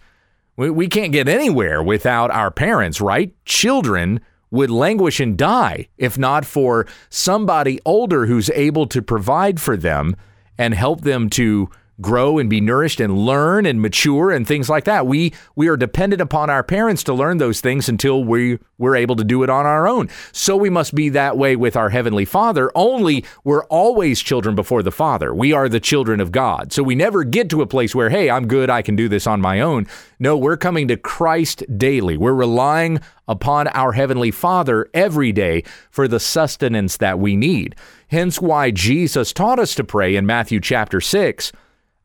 We, 0.56 0.70
we 0.70 0.88
can't 0.88 1.12
get 1.12 1.28
anywhere 1.28 1.82
without 1.82 2.32
our 2.32 2.50
parents, 2.50 3.00
right? 3.00 3.32
Children 3.44 4.20
would 4.54 4.70
languish 4.70 5.18
and 5.20 5.36
die 5.36 5.88
if 5.98 6.16
not 6.16 6.46
for 6.46 6.86
somebody 7.10 7.80
older 7.84 8.26
who's 8.26 8.48
able 8.50 8.86
to 8.86 9.02
provide 9.02 9.60
for 9.60 9.76
them 9.76 10.14
and 10.56 10.72
help 10.74 11.00
them 11.00 11.28
to 11.28 11.68
grow 12.00 12.38
and 12.38 12.50
be 12.50 12.60
nourished 12.60 13.00
and 13.00 13.18
learn 13.18 13.66
and 13.66 13.80
mature 13.80 14.30
and 14.30 14.46
things 14.46 14.68
like 14.68 14.84
that. 14.84 15.06
We 15.06 15.32
we 15.54 15.68
are 15.68 15.76
dependent 15.76 16.20
upon 16.20 16.50
our 16.50 16.62
parents 16.62 17.02
to 17.04 17.14
learn 17.14 17.38
those 17.38 17.60
things 17.60 17.88
until 17.88 18.24
we 18.24 18.58
we're 18.78 18.96
able 18.96 19.16
to 19.16 19.24
do 19.24 19.42
it 19.42 19.50
on 19.50 19.66
our 19.66 19.86
own. 19.86 20.08
So 20.32 20.56
we 20.56 20.70
must 20.70 20.94
be 20.94 21.08
that 21.10 21.36
way 21.36 21.54
with 21.56 21.76
our 21.76 21.90
heavenly 21.90 22.24
Father. 22.24 22.72
Only 22.74 23.24
we're 23.44 23.64
always 23.66 24.20
children 24.20 24.54
before 24.54 24.82
the 24.82 24.90
Father. 24.90 25.32
We 25.32 25.52
are 25.52 25.68
the 25.68 25.80
children 25.80 26.20
of 26.20 26.32
God. 26.32 26.72
So 26.72 26.82
we 26.82 26.94
never 26.94 27.24
get 27.24 27.48
to 27.50 27.62
a 27.62 27.66
place 27.66 27.94
where 27.94 28.10
hey, 28.10 28.30
I'm 28.30 28.48
good, 28.48 28.70
I 28.70 28.82
can 28.82 28.96
do 28.96 29.08
this 29.08 29.26
on 29.26 29.40
my 29.40 29.60
own. 29.60 29.86
No, 30.18 30.36
we're 30.36 30.56
coming 30.56 30.88
to 30.88 30.96
Christ 30.96 31.64
daily. 31.76 32.16
We're 32.16 32.34
relying 32.34 33.00
upon 33.26 33.68
our 33.68 33.92
heavenly 33.92 34.30
Father 34.30 34.88
every 34.92 35.32
day 35.32 35.62
for 35.90 36.08
the 36.08 36.20
sustenance 36.20 36.96
that 36.98 37.18
we 37.18 37.36
need. 37.36 37.74
Hence 38.08 38.40
why 38.40 38.70
Jesus 38.70 39.32
taught 39.32 39.58
us 39.58 39.74
to 39.76 39.84
pray 39.84 40.14
in 40.14 40.26
Matthew 40.26 40.60
chapter 40.60 41.00
6 41.00 41.52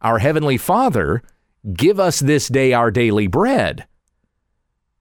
our 0.01 0.19
Heavenly 0.19 0.57
Father, 0.57 1.21
give 1.73 1.99
us 1.99 2.19
this 2.19 2.47
day 2.47 2.73
our 2.73 2.91
daily 2.91 3.27
bread. 3.27 3.85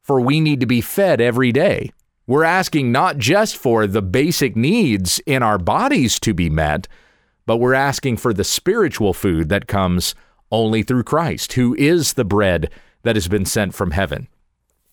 For 0.03 0.21
we 0.21 0.41
need 0.41 0.61
to 0.61 0.67
be 0.67 0.81
fed 0.81 1.21
every 1.21 1.53
day. 1.53 1.93
We're 2.27 2.45
asking 2.45 2.93
not 2.93 3.19
just 3.19 3.57
for 3.57 3.87
the 3.87 4.03
basic 4.03 4.55
needs 4.57 5.19
in 5.27 5.43
our 5.43 5.59
bodies 5.59 6.19
to 6.21 6.35
be 6.35 6.51
met, 6.51 6.89
but 7.47 7.57
we're 7.57 7.75
asking 7.75 8.19
for 8.19 8.35
the 8.35 8.45
spiritual 8.45 9.15
food 9.15 9.49
that 9.49 9.67
comes 9.67 10.15
only 10.51 10.83
through 10.83 11.05
Christ, 11.05 11.55
who 11.55 11.75
is 11.77 12.15
the 12.15 12.25
bread 12.25 12.71
that 13.03 13.17
has 13.17 13.29
been 13.29 13.47
sent 13.47 13.75
from 13.75 13.93
heaven. 13.93 14.29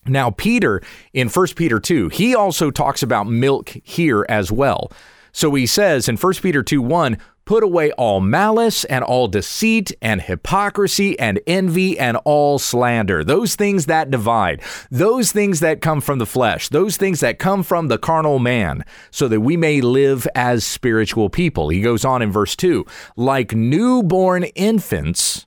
Now, 0.06 0.30
Peter 0.30 0.82
in 1.14 1.30
1 1.30 1.48
Peter 1.56 1.80
2, 1.80 2.10
he 2.10 2.36
also 2.36 2.72
talks 2.72 3.02
about 3.02 3.28
milk 3.28 3.76
here 3.84 4.26
as 4.30 4.52
well. 4.52 4.92
So 5.32 5.54
he 5.56 5.66
says 5.66 6.08
in 6.08 6.16
1 6.16 6.34
Peter 6.36 6.64
2 6.64 6.82
1, 6.82 7.18
Put 7.46 7.62
away 7.62 7.92
all 7.92 8.22
malice 8.22 8.86
and 8.86 9.04
all 9.04 9.28
deceit 9.28 9.92
and 10.02 10.20
hypocrisy 10.20 11.18
and 11.20 11.40
envy 11.46 11.98
and 12.00 12.18
all 12.26 12.58
slander. 12.58 13.24
Those 13.24 13.54
things 13.54 13.86
that 13.86 14.10
divide, 14.10 14.64
those 14.90 15.32
things 15.32 15.60
that 15.60 15.80
come 15.80 16.02
from 16.02 16.18
the 16.18 16.26
flesh, 16.26 16.70
those 16.70 16.98
things 16.98 17.20
that 17.20 17.38
come 17.38 17.62
from 17.62 17.88
the 17.88 18.00
carnal 18.00 18.40
man, 18.40 18.84
so 19.12 19.28
that 19.28 19.42
we 19.42 19.58
may 19.58 19.80
live 19.80 20.28
as 20.34 20.66
spiritual 20.66 21.30
people. 21.30 21.70
He 21.70 21.82
goes 21.82 22.04
on 22.04 22.24
in 22.24 22.32
verse 22.32 22.56
2 22.56 22.84
like 23.16 23.54
newborn 23.54 24.46
infants, 24.56 25.46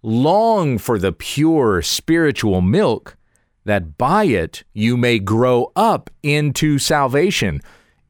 long 0.00 0.78
for 0.78 0.96
the 0.96 1.10
pure 1.10 1.82
spiritual 1.82 2.60
milk, 2.60 3.16
that 3.64 3.98
by 3.98 4.24
it 4.24 4.62
you 4.72 4.96
may 4.96 5.18
grow 5.18 5.72
up 5.74 6.08
into 6.22 6.78
salvation 6.78 7.60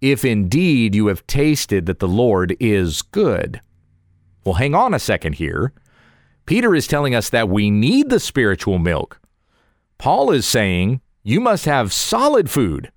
if 0.03 0.25
indeed 0.25 0.95
you 0.95 1.07
have 1.07 1.27
tasted 1.27 1.87
that 1.87 2.01
the 2.01 2.09
Lord 2.09 2.57
is 2.61 3.01
good. 3.01 3.61
Well, 4.45 4.57
hang 4.57 4.75
on 4.75 4.93
a 4.93 4.99
second 4.99 5.37
here. 5.37 5.73
Peter 6.45 6.75
is 6.75 6.89
telling 6.89 7.15
us 7.15 7.31
that 7.31 7.49
we 7.49 7.71
need 7.71 8.11
the 8.11 8.19
spiritual 8.19 8.81
milk. 8.81 9.21
Paul 9.99 10.33
is 10.33 10.45
saying 10.45 11.01
you 11.23 11.41
must 11.41 11.65
have 11.67 11.93
solid 11.93 12.51
food. 12.51 12.91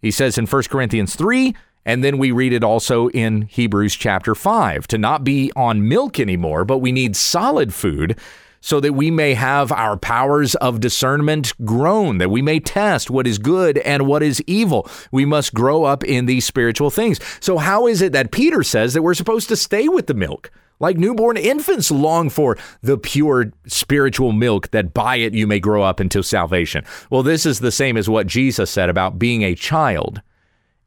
He 0.00 0.12
says 0.12 0.38
in 0.38 0.46
1 0.46 0.62
Corinthians 0.70 1.16
3, 1.16 1.54
and 1.84 2.04
then 2.04 2.16
we 2.16 2.30
read 2.30 2.52
it 2.52 2.62
also 2.62 3.08
in 3.08 3.42
Hebrews 3.42 3.96
chapter 3.96 4.36
5 4.36 4.86
to 4.86 4.98
not 4.98 5.24
be 5.24 5.50
on 5.56 5.88
milk 5.88 6.20
anymore, 6.20 6.64
but 6.64 6.78
we 6.78 6.92
need 6.92 7.16
solid 7.16 7.74
food 7.74 8.16
so 8.60 8.80
that 8.80 8.94
we 8.94 9.10
may 9.10 9.34
have 9.34 9.70
our 9.72 9.96
powers 9.96 10.54
of 10.56 10.80
discernment 10.80 11.52
grown, 11.64 12.18
that 12.18 12.30
we 12.30 12.42
may 12.42 12.60
test 12.60 13.10
what 13.10 13.26
is 13.26 13.38
good 13.38 13.78
and 13.78 14.06
what 14.06 14.22
is 14.22 14.42
evil. 14.46 14.88
We 15.10 15.24
must 15.24 15.54
grow 15.54 15.84
up 15.84 16.04
in 16.04 16.26
these 16.26 16.44
spiritual 16.44 16.90
things. 16.90 17.20
So, 17.40 17.58
how 17.58 17.86
is 17.86 18.02
it 18.02 18.12
that 18.12 18.32
Peter 18.32 18.62
says 18.62 18.94
that 18.94 19.02
we're 19.02 19.14
supposed 19.14 19.48
to 19.48 19.56
stay 19.56 19.88
with 19.88 20.06
the 20.06 20.14
milk? 20.14 20.50
Like 20.78 20.98
newborn 20.98 21.38
infants 21.38 21.90
long 21.90 22.28
for 22.28 22.58
the 22.82 22.98
pure 22.98 23.52
spiritual 23.66 24.32
milk 24.32 24.70
that 24.72 24.92
by 24.92 25.16
it 25.16 25.32
you 25.32 25.46
may 25.46 25.58
grow 25.58 25.82
up 25.82 26.00
into 26.00 26.22
salvation. 26.22 26.84
Well, 27.08 27.22
this 27.22 27.46
is 27.46 27.60
the 27.60 27.72
same 27.72 27.96
as 27.96 28.10
what 28.10 28.26
Jesus 28.26 28.70
said 28.70 28.90
about 28.90 29.18
being 29.18 29.42
a 29.42 29.54
child 29.54 30.20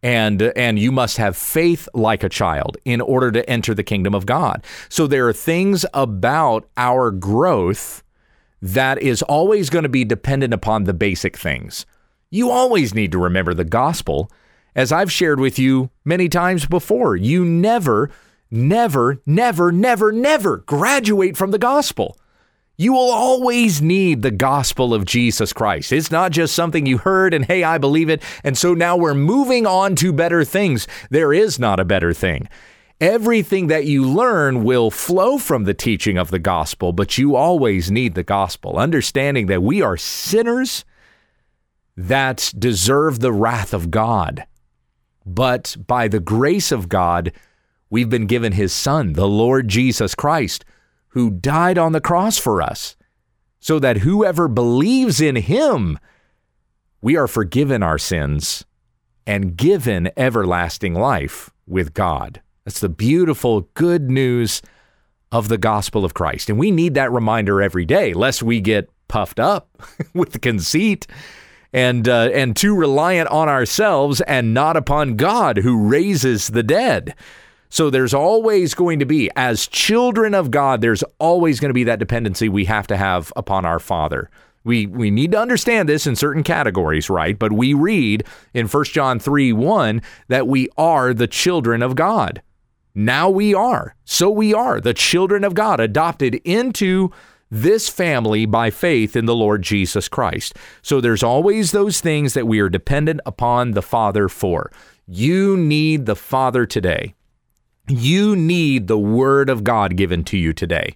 and 0.02 0.42
and 0.42 0.80
you 0.80 0.92
must 0.92 1.18
have 1.18 1.36
faith 1.36 1.88
like 1.94 2.24
a 2.24 2.30
child 2.30 2.78
in 2.86 3.02
order 3.02 3.32
to 3.32 3.50
enter 3.50 3.74
the 3.74 3.84
kingdom 3.84 4.16
of 4.16 4.26
God. 4.26 4.64
So 4.88 5.08
there 5.08 5.28
are 5.28 5.34
things 5.34 5.86
about 5.94 6.70
our 6.78 7.12
growth 7.12 8.04
that 8.62 9.02
is 9.02 9.22
always 9.24 9.70
going 9.70 9.84
to 9.84 9.90
be 9.90 10.06
dependent 10.06 10.54
upon 10.54 10.84
the 10.84 10.94
basic 10.94 11.38
things. 11.38 11.86
You 12.30 12.52
always 12.52 12.94
need 12.94 13.12
to 13.14 13.18
remember 13.18 13.54
the 13.54 13.64
gospel. 13.64 14.32
As 14.76 14.92
I've 14.92 15.12
shared 15.12 15.40
with 15.40 15.58
you 15.58 15.90
many 16.06 16.30
times 16.30 16.66
before, 16.66 17.16
you 17.16 17.44
never 17.44 18.10
never 18.52 19.22
never 19.26 19.72
never 19.72 20.12
never 20.12 20.58
graduate 20.58 21.36
from 21.36 21.52
the 21.52 21.60
gospel. 21.60 22.18
You 22.80 22.94
will 22.94 23.12
always 23.12 23.82
need 23.82 24.22
the 24.22 24.32
gospel 24.32 24.94
of 24.94 25.04
Jesus 25.04 25.52
Christ. 25.52 25.92
It's 25.92 26.12
not 26.12 26.32
just 26.32 26.56
something 26.56 26.86
you 26.86 27.00
heard 27.00 27.34
and, 27.34 27.44
hey, 27.44 27.62
I 27.62 27.78
believe 27.78 28.08
it. 28.08 28.24
And 28.42 28.58
so 28.58 28.74
now 28.74 28.96
we're 28.96 29.14
moving 29.14 29.68
on 29.68 29.98
to 29.98 30.14
better 30.14 30.46
things. 30.46 30.88
There 31.10 31.34
is 31.34 31.60
not 31.60 31.82
a 31.82 31.86
better 31.86 32.14
thing. 32.14 32.48
Everything 33.02 33.68
that 33.68 33.84
you 33.84 34.06
learn 34.06 34.64
will 34.64 34.92
flow 34.92 35.38
from 35.38 35.66
the 35.66 35.74
teaching 35.74 36.18
of 36.18 36.32
the 36.32 36.40
gospel, 36.40 36.94
but 36.94 37.18
you 37.18 37.36
always 37.36 37.92
need 37.92 38.16
the 38.16 38.24
gospel, 38.24 38.78
understanding 38.78 39.48
that 39.48 39.62
we 39.62 39.82
are 39.82 39.98
sinners 39.98 40.86
that 41.98 42.54
deserve 42.58 43.20
the 43.20 43.34
wrath 43.34 43.74
of 43.74 43.92
God. 43.92 44.46
But 45.26 45.76
by 45.86 46.08
the 46.08 46.22
grace 46.22 46.72
of 46.72 46.88
God, 46.88 47.34
we've 47.90 48.10
been 48.10 48.26
given 48.26 48.54
his 48.54 48.72
Son, 48.72 49.14
the 49.14 49.28
Lord 49.28 49.68
Jesus 49.68 50.16
Christ, 50.16 50.64
who 51.10 51.30
died 51.30 51.78
on 51.78 51.92
the 51.92 52.02
cross 52.02 52.38
for 52.38 52.62
us, 52.62 52.96
so 53.60 53.80
that 53.80 53.98
whoever 53.98 54.48
believes 54.48 55.20
in 55.20 55.36
him, 55.36 56.00
we 57.02 57.16
are 57.16 57.28
forgiven 57.28 57.84
our 57.84 57.98
sins 57.98 58.66
and 59.26 59.56
given 59.56 60.12
everlasting 60.18 60.94
life 60.94 61.50
with 61.68 61.94
God. 61.94 62.42
That's 62.66 62.80
the 62.80 62.90
beautiful 62.90 63.62
good 63.74 64.10
news 64.10 64.62
of 65.32 65.48
the 65.48 65.58
gospel 65.58 66.06
of 66.06 66.14
Christ. 66.14 66.50
And 66.50 66.58
we 66.58 66.72
need 66.72 66.96
that 66.96 67.12
reminder 67.12 67.62
every 67.62 67.86
day, 67.86 68.14
lest 68.14 68.42
we 68.42 68.62
get 68.62 68.90
puffed 69.08 69.40
up 69.40 69.70
with 70.14 70.42
conceit 70.42 71.08
and 71.72 72.08
uh, 72.08 72.30
and 72.34 72.56
too 72.56 72.76
reliant 72.76 73.30
on 73.30 73.48
ourselves 73.48 74.22
and 74.22 74.54
not 74.54 74.76
upon 74.76 75.16
God 75.16 75.58
who 75.58 75.88
raises 75.88 76.48
the 76.48 76.64
dead. 76.64 77.16
So 77.70 77.90
there's 77.90 78.14
always 78.14 78.74
going 78.74 79.00
to 79.00 79.06
be, 79.06 79.30
as 79.36 79.68
children 79.68 80.34
of 80.34 80.50
God, 80.50 80.82
there's 80.82 81.04
always 81.20 81.60
going 81.60 81.70
to 81.70 81.74
be 81.74 81.84
that 81.84 82.00
dependency 82.00 82.50
we 82.50 82.66
have 82.66 82.88
to 82.88 82.98
have 82.98 83.32
upon 83.36 83.66
our 83.66 83.80
Father. 83.80 84.30
We 84.64 84.88
we 84.88 85.10
need 85.10 85.32
to 85.32 85.40
understand 85.40 85.88
this 85.88 86.06
in 86.06 86.16
certain 86.16 86.44
categories, 86.44 87.10
right? 87.10 87.38
But 87.38 87.54
we 87.54 87.74
read 87.74 88.26
in 88.54 88.68
1 88.68 88.84
John 88.86 89.20
3 89.20 89.54
1 89.54 90.02
that 90.28 90.48
we 90.48 90.68
are 90.78 91.14
the 91.14 91.28
children 91.28 91.82
of 91.82 91.96
God. 91.96 92.42
Now 92.94 93.30
we 93.30 93.54
are. 93.54 93.96
So 94.04 94.30
we 94.30 94.54
are 94.54 94.82
the 94.82 94.94
children 94.94 95.44
of 95.44 95.54
God, 95.54 95.80
adopted 95.80 96.36
into 96.44 97.12
this 97.52 97.88
family 97.88 98.46
by 98.46 98.70
faith 98.70 99.16
in 99.16 99.26
the 99.26 99.36
Lord 99.36 99.62
Jesus 99.62 100.08
Christ. 100.08 100.56
So 100.82 101.00
there's 101.00 101.24
always 101.24 101.72
those 101.72 102.02
things 102.02 102.34
that 102.34 102.48
we 102.48 102.60
are 102.60 102.70
dependent 102.70 103.22
upon 103.26 103.72
the 103.72 103.82
Father 103.82 104.28
for. 104.28 104.72
You 105.08 105.56
need 105.56 106.06
the 106.06 106.16
Father 106.16 106.66
today. 106.66 107.16
You 107.90 108.36
need 108.36 108.88
the 108.88 109.00
Word 109.00 109.50
of 109.50 109.64
God 109.64 109.96
given 109.96 110.24
to 110.26 110.38
you 110.38 110.54
today, 110.54 110.96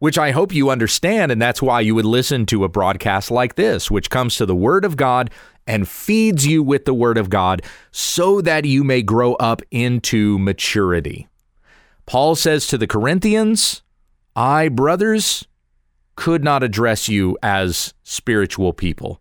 which 0.00 0.18
I 0.18 0.32
hope 0.32 0.54
you 0.54 0.68
understand. 0.68 1.32
And 1.32 1.40
that's 1.40 1.62
why 1.62 1.80
you 1.80 1.94
would 1.94 2.04
listen 2.04 2.44
to 2.46 2.64
a 2.64 2.68
broadcast 2.68 3.30
like 3.30 3.54
this, 3.54 3.90
which 3.90 4.10
comes 4.10 4.36
to 4.36 4.46
the 4.46 4.54
Word 4.54 4.84
of 4.84 4.96
God 4.96 5.30
and 5.66 5.88
feeds 5.88 6.46
you 6.46 6.62
with 6.62 6.84
the 6.84 6.94
Word 6.94 7.18
of 7.18 7.30
God 7.30 7.62
so 7.90 8.40
that 8.42 8.66
you 8.66 8.84
may 8.84 9.02
grow 9.02 9.34
up 9.34 9.62
into 9.70 10.38
maturity. 10.38 11.26
Paul 12.04 12.36
says 12.36 12.66
to 12.68 12.78
the 12.78 12.86
Corinthians, 12.86 13.82
I, 14.36 14.68
brothers, 14.68 15.46
could 16.14 16.44
not 16.44 16.62
address 16.62 17.08
you 17.08 17.36
as 17.42 17.94
spiritual 18.02 18.72
people, 18.72 19.20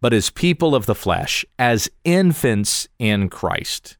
but 0.00 0.12
as 0.12 0.30
people 0.30 0.74
of 0.74 0.86
the 0.86 0.94
flesh, 0.94 1.44
as 1.58 1.90
infants 2.04 2.88
in 2.98 3.28
Christ. 3.28 3.97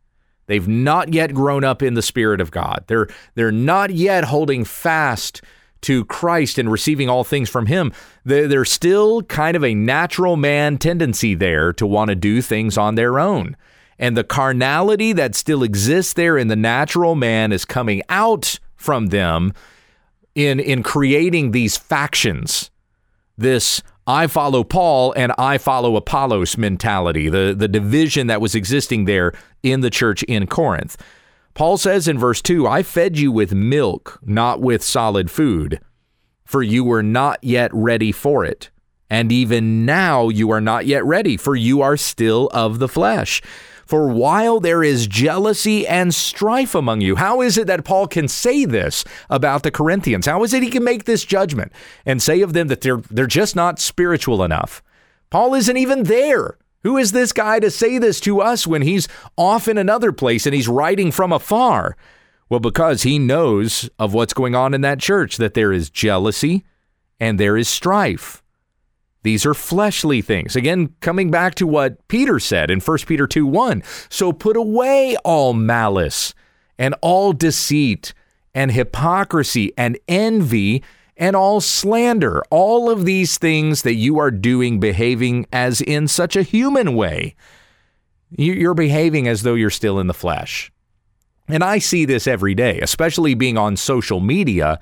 They've 0.49 0.67
not 0.67 1.15
yet 1.15 1.33
grown 1.33 1.63
up 1.63 1.83
in 1.83 1.95
the 1.95 2.03
Spirit 2.03 2.41
of 2.41 2.51
God. 2.51 2.83
They're, 2.89 3.07
they're 3.37 3.53
not 3.53 3.91
yet 3.91 4.25
holding 4.25 4.65
fast 4.65 5.41
to 5.83 6.05
Christ 6.07 6.59
and 6.59 6.73
receiving 6.73 7.09
all 7.09 7.23
things 7.23 7.49
from 7.49 7.67
Him. 7.67 7.93
There's 8.25 8.73
still 8.73 9.23
kind 9.23 9.57
of 9.57 9.63
a 9.63 9.75
natural 9.75 10.37
man 10.37 10.79
tendency 10.79 11.35
there 11.35 11.73
to 11.75 11.87
want 11.87 12.09
to 12.09 12.17
do 12.17 12.43
things 12.43 12.77
on 12.77 12.97
their 12.97 13.21
own. 13.21 13.57
And 13.99 14.17
the 14.17 14.25
carnality 14.25 15.13
that 15.13 15.35
still 15.35 15.63
exists 15.63 16.15
there 16.15 16.39
in 16.39 16.49
the 16.49 16.57
natural 16.57 17.15
man 17.15 17.53
is 17.53 17.65
coming 17.65 18.03
out 18.09 18.59
from 18.77 19.07
them 19.07 19.53
in 20.35 20.61
in 20.61 20.83
creating 20.83 21.51
these 21.51 21.77
factions. 21.77 22.71
This 23.37 23.83
I 24.09 24.27
follow 24.27 24.65
Paul 24.65 25.13
and 25.13 25.33
I 25.37 25.59
follow 25.59 25.95
Apollos 25.95 26.57
mentality, 26.57 27.29
the, 27.29 27.55
the 27.55 27.69
division 27.69 28.27
that 28.29 28.41
was 28.41 28.55
existing 28.55 29.05
there 29.05 29.35
in 29.63 29.83
the 29.83 29.91
church 29.91 30.23
in 30.23 30.47
Corinth. 30.47 30.97
Paul 31.53 31.77
says 31.77 32.09
in 32.09 32.19
verse 32.19 32.41
2 32.41 32.67
I 32.67 32.83
fed 32.83 33.19
you 33.19 33.31
with 33.31 33.53
milk, 33.53 34.19
not 34.25 34.63
with 34.63 34.83
solid 34.83 35.31
food, 35.31 35.79
for 36.47 36.63
you 36.63 36.85
were 36.85 37.03
not 37.03 37.45
yet 37.45 37.71
ready 37.75 38.11
for 38.11 38.47
it. 38.47 38.71
And 39.11 39.31
even 39.31 39.85
now 39.85 40.31
you 40.31 40.51
are 40.53 40.61
not 40.61 40.87
yet 40.87 41.05
ready, 41.05 41.37
for 41.37 41.55
you 41.55 41.83
are 41.83 41.99
still 41.99 42.49
of 42.55 42.79
the 42.79 42.89
flesh. 42.89 43.43
For 43.89 44.07
while 44.07 44.61
there 44.61 44.85
is 44.85 45.07
jealousy 45.07 45.87
and 45.87 46.15
strife 46.15 46.75
among 46.75 47.01
you, 47.01 47.17
how 47.17 47.41
is 47.41 47.57
it 47.57 47.67
that 47.69 47.87
Paul 47.87 48.07
can 48.07 48.29
say 48.29 48.67
this 48.67 49.03
about 49.31 49.63
the 49.63 49.71
Corinthians? 49.71 50.27
How 50.27 50.43
is 50.43 50.53
it 50.53 50.63
he 50.63 50.69
can 50.69 50.85
make 50.85 51.05
this 51.05 51.25
judgment 51.25 51.73
and 52.05 52.21
say 52.21 52.43
of 52.43 52.53
them 52.53 52.69
that 52.69 52.83
they're 52.83 52.99
they're 52.99 53.27
just 53.27 53.57
not 53.57 53.79
spiritual 53.79 54.45
enough? 54.45 54.83
Paul 55.31 55.55
isn't 55.55 55.79
even 55.79 56.03
there. 56.03 56.59
Who 56.83 56.99
is 56.99 57.13
this 57.13 57.33
guy 57.33 57.61
to 57.61 57.71
say 57.71 57.97
this 57.97 58.21
to 58.21 58.43
us 58.43 58.67
when 58.67 58.83
he's 58.83 59.09
off 59.39 59.69
in 59.69 59.79
another 59.79 60.13
place 60.13 60.45
and 60.45 60.55
he's 60.55 60.69
writing 60.69 61.11
from 61.11 61.33
afar? 61.33 61.97
Well, 62.51 62.61
because 62.61 63.05
he 63.05 63.19
knows 63.19 63.89
of 63.99 64.13
what's 64.13 64.35
going 64.35 64.55
on 64.55 64.75
in 64.75 64.83
that 64.83 65.01
church, 65.01 65.39
that 65.39 65.55
there 65.55 65.73
is 65.73 65.89
jealousy 65.89 66.67
and 67.19 67.41
there 67.41 67.57
is 67.57 67.71
strife. 67.71 68.43
These 69.29 69.45
are 69.45 69.53
fleshly 69.53 70.23
things. 70.23 70.57
Again, 70.57 70.95
coming 71.03 71.31
back 71.31 71.55
to 71.57 71.67
what 71.67 72.09
Peter 72.09 72.41
said 72.41 72.71
in 72.71 72.81
1 72.81 72.99
Peter 73.07 73.27
2 73.27 73.45
1. 73.45 73.83
So 74.09 74.33
put 74.33 74.57
away 74.57 75.19
all 75.23 75.53
malice 75.53 76.33
and 76.79 76.95
all 77.03 77.35
deceit 77.35 78.15
and 78.55 78.73
hypocrisy 78.73 79.71
and 79.77 79.99
envy 80.09 80.83
and 81.15 81.37
all 81.37 81.61
slander. 81.61 82.43
All 82.49 82.89
of 82.89 83.05
these 83.05 83.37
things 83.37 83.83
that 83.83 83.97
you 83.97 84.19
are 84.19 84.31
doing, 84.31 84.81
behaving 84.81 85.45
as 85.53 85.83
in 85.83 86.09
such 86.09 86.35
a 86.35 86.43
human 86.43 86.95
way. 86.95 87.35
You're 88.31 88.73
behaving 88.73 89.29
as 89.29 89.43
though 89.43 89.57
you're 89.57 89.69
still 89.69 90.01
in 90.01 90.07
the 90.07 90.15
flesh. 90.15 90.73
And 91.49 91.63
I 91.63 91.81
see 91.81 92.07
this 92.07 92.27
every 92.27 92.55
day, 92.55 92.81
especially 92.81 93.35
being 93.35 93.59
on 93.59 93.77
social 93.77 94.21
media. 94.21 94.81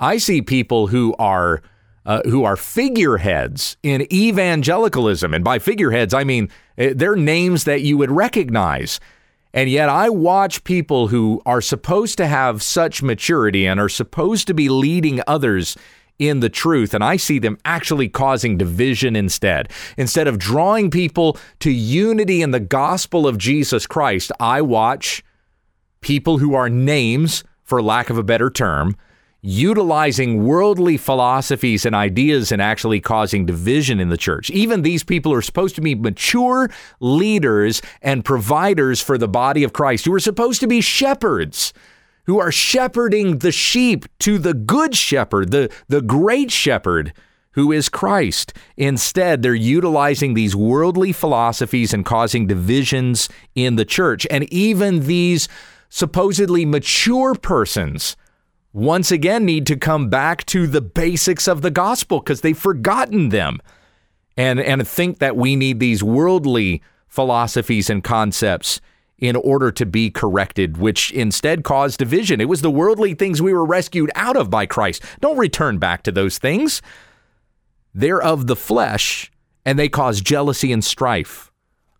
I 0.00 0.16
see 0.16 0.40
people 0.40 0.86
who 0.86 1.14
are 1.18 1.62
uh, 2.04 2.22
who 2.24 2.44
are 2.44 2.56
figureheads 2.56 3.76
in 3.82 4.12
evangelicalism. 4.12 5.34
And 5.34 5.44
by 5.44 5.58
figureheads, 5.58 6.14
I 6.14 6.24
mean 6.24 6.48
eh, 6.78 6.92
they're 6.94 7.16
names 7.16 7.64
that 7.64 7.82
you 7.82 7.96
would 7.98 8.10
recognize. 8.10 9.00
And 9.54 9.68
yet, 9.68 9.90
I 9.90 10.08
watch 10.08 10.64
people 10.64 11.08
who 11.08 11.42
are 11.44 11.60
supposed 11.60 12.16
to 12.16 12.26
have 12.26 12.62
such 12.62 13.02
maturity 13.02 13.66
and 13.66 13.78
are 13.78 13.88
supposed 13.88 14.46
to 14.46 14.54
be 14.54 14.70
leading 14.70 15.20
others 15.26 15.76
in 16.18 16.40
the 16.40 16.48
truth, 16.48 16.94
and 16.94 17.02
I 17.02 17.16
see 17.16 17.38
them 17.38 17.58
actually 17.64 18.08
causing 18.08 18.56
division 18.56 19.16
instead. 19.16 19.70
Instead 19.96 20.28
of 20.28 20.38
drawing 20.38 20.90
people 20.90 21.36
to 21.60 21.70
unity 21.70 22.42
in 22.42 22.52
the 22.52 22.60
gospel 22.60 23.26
of 23.26 23.38
Jesus 23.38 23.86
Christ, 23.86 24.30
I 24.38 24.62
watch 24.62 25.24
people 26.00 26.38
who 26.38 26.54
are 26.54 26.70
names, 26.70 27.44
for 27.64 27.82
lack 27.82 28.08
of 28.08 28.18
a 28.18 28.22
better 28.22 28.50
term, 28.50 28.96
utilizing 29.42 30.44
worldly 30.44 30.96
philosophies 30.96 31.84
and 31.84 31.96
ideas 31.96 32.52
and 32.52 32.62
actually 32.62 33.00
causing 33.00 33.44
division 33.44 33.98
in 33.98 34.08
the 34.08 34.16
church. 34.16 34.50
Even 34.50 34.82
these 34.82 35.02
people 35.02 35.32
are 35.32 35.42
supposed 35.42 35.74
to 35.74 35.80
be 35.80 35.96
mature 35.96 36.70
leaders 37.00 37.82
and 38.00 38.24
providers 38.24 39.00
for 39.00 39.18
the 39.18 39.28
body 39.28 39.64
of 39.64 39.72
Christ 39.72 40.04
who 40.04 40.14
are 40.14 40.20
supposed 40.20 40.60
to 40.60 40.68
be 40.68 40.80
shepherds. 40.80 41.72
Who 42.26 42.38
are 42.38 42.52
shepherding 42.52 43.38
the 43.38 43.50
sheep 43.50 44.06
to 44.20 44.38
the 44.38 44.54
good 44.54 44.94
shepherd, 44.94 45.50
the, 45.50 45.72
the 45.88 46.00
great 46.00 46.52
shepherd, 46.52 47.12
who 47.54 47.72
is 47.72 47.88
Christ. 47.88 48.52
Instead, 48.76 49.42
they're 49.42 49.56
utilizing 49.56 50.34
these 50.34 50.54
worldly 50.54 51.12
philosophies 51.12 51.92
and 51.92 52.06
causing 52.06 52.46
divisions 52.46 53.28
in 53.56 53.74
the 53.74 53.84
church. 53.84 54.24
And 54.30 54.44
even 54.52 55.06
these 55.06 55.48
supposedly 55.88 56.64
mature 56.64 57.34
persons 57.34 58.16
once 58.72 59.10
again 59.10 59.44
need 59.44 59.66
to 59.66 59.76
come 59.76 60.08
back 60.08 60.44
to 60.46 60.66
the 60.66 60.80
basics 60.80 61.46
of 61.46 61.62
the 61.62 61.70
gospel 61.70 62.20
because 62.20 62.40
they've 62.40 62.58
forgotten 62.58 63.28
them 63.28 63.60
and, 64.36 64.60
and 64.60 64.86
think 64.86 65.18
that 65.18 65.36
we 65.36 65.56
need 65.56 65.78
these 65.78 66.02
worldly 66.02 66.82
philosophies 67.06 67.90
and 67.90 68.02
concepts 68.02 68.80
in 69.18 69.36
order 69.36 69.70
to 69.70 69.86
be 69.86 70.10
corrected, 70.10 70.78
which 70.78 71.12
instead 71.12 71.62
caused 71.62 71.98
division. 71.98 72.40
It 72.40 72.48
was 72.48 72.62
the 72.62 72.70
worldly 72.70 73.14
things 73.14 73.40
we 73.40 73.52
were 73.52 73.64
rescued 73.64 74.10
out 74.14 74.36
of 74.36 74.50
by 74.50 74.66
Christ. 74.66 75.02
Don't 75.20 75.38
return 75.38 75.78
back 75.78 76.02
to 76.04 76.12
those 76.12 76.38
things. 76.38 76.82
They're 77.94 78.22
of 78.22 78.46
the 78.46 78.56
flesh 78.56 79.30
and 79.64 79.78
they 79.78 79.88
cause 79.88 80.20
jealousy 80.20 80.72
and 80.72 80.84
strife 80.84 81.52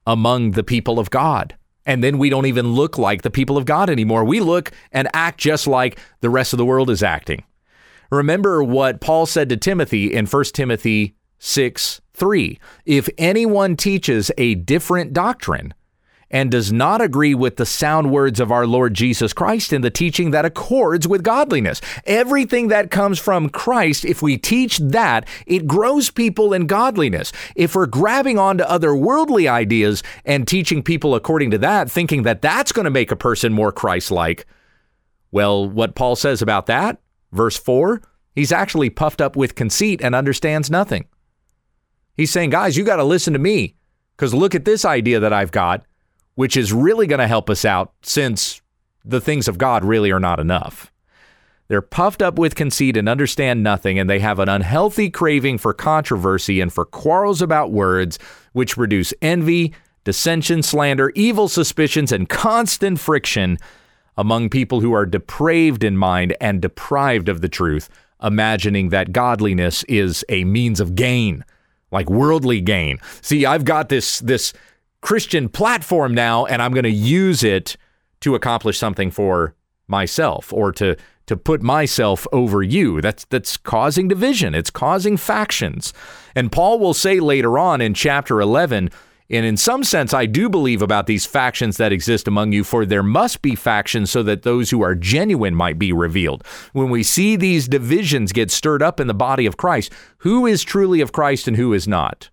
among 0.06 0.52
the 0.52 0.64
people 0.64 0.98
of 0.98 1.10
God. 1.10 1.56
And 1.84 2.02
then 2.02 2.18
we 2.18 2.30
don't 2.30 2.46
even 2.46 2.72
look 2.72 2.98
like 2.98 3.22
the 3.22 3.30
people 3.30 3.56
of 3.56 3.64
God 3.64 3.90
anymore. 3.90 4.24
We 4.24 4.40
look 4.40 4.70
and 4.92 5.08
act 5.14 5.38
just 5.38 5.66
like 5.66 5.98
the 6.20 6.30
rest 6.30 6.52
of 6.52 6.58
the 6.58 6.64
world 6.64 6.90
is 6.90 7.02
acting. 7.02 7.44
Remember 8.10 8.62
what 8.62 9.00
Paul 9.00 9.26
said 9.26 9.48
to 9.48 9.56
Timothy 9.56 10.12
in 10.12 10.26
1 10.26 10.44
Timothy 10.52 11.14
6 11.38 12.00
3. 12.14 12.58
If 12.84 13.08
anyone 13.18 13.74
teaches 13.74 14.30
a 14.36 14.54
different 14.54 15.12
doctrine, 15.12 15.74
and 16.32 16.50
does 16.50 16.72
not 16.72 17.02
agree 17.02 17.34
with 17.34 17.56
the 17.56 17.66
sound 17.66 18.10
words 18.10 18.40
of 18.40 18.50
our 18.50 18.66
Lord 18.66 18.94
Jesus 18.94 19.34
Christ 19.34 19.72
in 19.72 19.82
the 19.82 19.90
teaching 19.90 20.30
that 20.30 20.46
accords 20.46 21.06
with 21.06 21.22
godliness. 21.22 21.80
Everything 22.06 22.68
that 22.68 22.90
comes 22.90 23.18
from 23.18 23.50
Christ, 23.50 24.04
if 24.04 24.22
we 24.22 24.38
teach 24.38 24.78
that, 24.78 25.28
it 25.46 25.66
grows 25.66 26.10
people 26.10 26.54
in 26.54 26.66
godliness. 26.66 27.32
If 27.54 27.74
we're 27.74 27.86
grabbing 27.86 28.38
onto 28.38 28.64
other 28.64 28.96
worldly 28.96 29.46
ideas 29.46 30.02
and 30.24 30.48
teaching 30.48 30.82
people 30.82 31.14
according 31.14 31.50
to 31.50 31.58
that, 31.58 31.90
thinking 31.90 32.22
that 32.22 32.40
that's 32.40 32.72
going 32.72 32.86
to 32.86 32.90
make 32.90 33.10
a 33.10 33.16
person 33.16 33.52
more 33.52 33.70
Christ 33.70 34.10
like, 34.10 34.46
well, 35.30 35.68
what 35.68 35.94
Paul 35.94 36.16
says 36.16 36.40
about 36.40 36.66
that, 36.66 37.00
verse 37.30 37.58
4, 37.58 38.00
he's 38.34 38.52
actually 38.52 38.90
puffed 38.90 39.20
up 39.20 39.36
with 39.36 39.54
conceit 39.54 40.00
and 40.02 40.14
understands 40.14 40.70
nothing. 40.70 41.06
He's 42.16 42.30
saying, 42.30 42.50
guys, 42.50 42.76
you 42.76 42.84
got 42.84 42.96
to 42.96 43.04
listen 43.04 43.32
to 43.32 43.38
me 43.38 43.76
because 44.16 44.34
look 44.34 44.54
at 44.54 44.64
this 44.64 44.84
idea 44.84 45.20
that 45.20 45.32
I've 45.32 45.52
got 45.52 45.84
which 46.34 46.56
is 46.56 46.72
really 46.72 47.06
going 47.06 47.20
to 47.20 47.28
help 47.28 47.50
us 47.50 47.64
out 47.64 47.92
since 48.02 48.60
the 49.04 49.20
things 49.20 49.48
of 49.48 49.58
God 49.58 49.84
really 49.84 50.10
are 50.10 50.20
not 50.20 50.40
enough. 50.40 50.92
They're 51.68 51.80
puffed 51.80 52.20
up 52.20 52.38
with 52.38 52.54
conceit 52.54 52.96
and 52.96 53.08
understand 53.08 53.62
nothing, 53.62 53.98
and 53.98 54.08
they 54.08 54.18
have 54.18 54.38
an 54.38 54.48
unhealthy 54.48 55.08
craving 55.08 55.58
for 55.58 55.72
controversy 55.72 56.60
and 56.60 56.72
for 56.72 56.84
quarrels 56.84 57.40
about 57.40 57.72
words, 57.72 58.18
which 58.52 58.74
produce 58.74 59.14
envy, 59.22 59.72
dissension, 60.04 60.62
slander, 60.62 61.12
evil 61.14 61.48
suspicions, 61.48 62.12
and 62.12 62.28
constant 62.28 63.00
friction 63.00 63.58
among 64.16 64.50
people 64.50 64.80
who 64.80 64.92
are 64.92 65.06
depraved 65.06 65.82
in 65.82 65.96
mind 65.96 66.36
and 66.40 66.60
deprived 66.60 67.28
of 67.28 67.40
the 67.40 67.48
truth, 67.48 67.88
imagining 68.22 68.90
that 68.90 69.12
godliness 69.12 69.82
is 69.84 70.24
a 70.28 70.44
means 70.44 70.80
of 70.80 70.94
gain, 70.94 71.44
like 71.90 72.10
worldly 72.10 72.60
gain. 72.60 72.98
See, 73.22 73.46
I've 73.46 73.64
got 73.64 73.88
this 73.88 74.18
this 74.20 74.52
Christian 75.02 75.48
platform 75.48 76.14
now, 76.14 76.46
and 76.46 76.62
I'm 76.62 76.72
going 76.72 76.84
to 76.84 76.90
use 76.90 77.44
it 77.44 77.76
to 78.20 78.34
accomplish 78.34 78.78
something 78.78 79.10
for 79.10 79.54
myself 79.88 80.52
or 80.52 80.72
to 80.72 80.96
to 81.26 81.36
put 81.36 81.62
myself 81.62 82.26
over 82.32 82.62
you. 82.62 83.00
That's 83.00 83.24
that's 83.26 83.56
causing 83.56 84.08
division. 84.08 84.54
It's 84.54 84.70
causing 84.70 85.16
factions. 85.16 85.92
And 86.34 86.50
Paul 86.50 86.78
will 86.78 86.94
say 86.94 87.20
later 87.20 87.58
on 87.58 87.80
in 87.80 87.94
chapter 87.94 88.40
11, 88.40 88.90
and 89.30 89.46
in 89.46 89.56
some 89.56 89.84
sense 89.84 90.12
I 90.12 90.26
do 90.26 90.48
believe 90.48 90.82
about 90.82 91.06
these 91.06 91.26
factions 91.26 91.76
that 91.76 91.92
exist 91.92 92.26
among 92.26 92.52
you 92.52 92.64
for 92.64 92.84
there 92.84 93.02
must 93.02 93.42
be 93.42 93.54
factions 93.54 94.10
so 94.10 94.22
that 94.24 94.42
those 94.42 94.70
who 94.70 94.82
are 94.82 94.94
genuine 94.94 95.54
might 95.54 95.78
be 95.78 95.92
revealed. 95.92 96.44
When 96.72 96.90
we 96.90 97.02
see 97.02 97.36
these 97.36 97.68
divisions 97.68 98.32
get 98.32 98.50
stirred 98.50 98.82
up 98.82 98.98
in 98.98 99.06
the 99.06 99.14
body 99.14 99.46
of 99.46 99.56
Christ, 99.56 99.92
who 100.18 100.46
is 100.46 100.64
truly 100.64 101.00
of 101.00 101.12
Christ 101.12 101.46
and 101.46 101.56
who 101.56 101.72
is 101.72 101.86
not? 101.86 102.30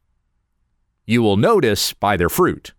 You 1.09 1.23
will 1.23 1.37
notice 1.37 1.91
by 1.93 2.17
their 2.17 2.29
fruit. 2.29 2.75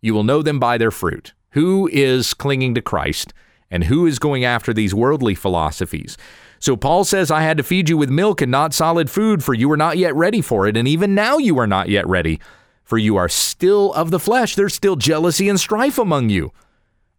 You 0.00 0.12
will 0.12 0.24
know 0.24 0.42
them 0.42 0.58
by 0.58 0.78
their 0.78 0.90
fruit. 0.90 1.32
Who 1.50 1.88
is 1.92 2.34
clinging 2.34 2.74
to 2.74 2.82
Christ 2.82 3.32
and 3.70 3.84
who 3.84 4.04
is 4.04 4.18
going 4.18 4.44
after 4.44 4.74
these 4.74 4.96
worldly 4.96 5.36
philosophies? 5.36 6.16
So 6.58 6.76
Paul 6.76 7.04
says, 7.04 7.30
I 7.30 7.42
had 7.42 7.56
to 7.58 7.62
feed 7.62 7.88
you 7.88 7.96
with 7.96 8.10
milk 8.10 8.40
and 8.42 8.50
not 8.50 8.74
solid 8.74 9.08
food, 9.08 9.44
for 9.44 9.54
you 9.54 9.68
were 9.68 9.76
not 9.76 9.96
yet 9.96 10.12
ready 10.16 10.40
for 10.40 10.66
it. 10.66 10.76
And 10.76 10.88
even 10.88 11.14
now 11.14 11.38
you 11.38 11.56
are 11.60 11.68
not 11.68 11.88
yet 11.88 12.04
ready, 12.08 12.40
for 12.82 12.98
you 12.98 13.14
are 13.14 13.28
still 13.28 13.92
of 13.92 14.10
the 14.10 14.18
flesh. 14.18 14.56
There's 14.56 14.74
still 14.74 14.96
jealousy 14.96 15.48
and 15.48 15.60
strife 15.60 15.98
among 15.98 16.30
you. 16.30 16.50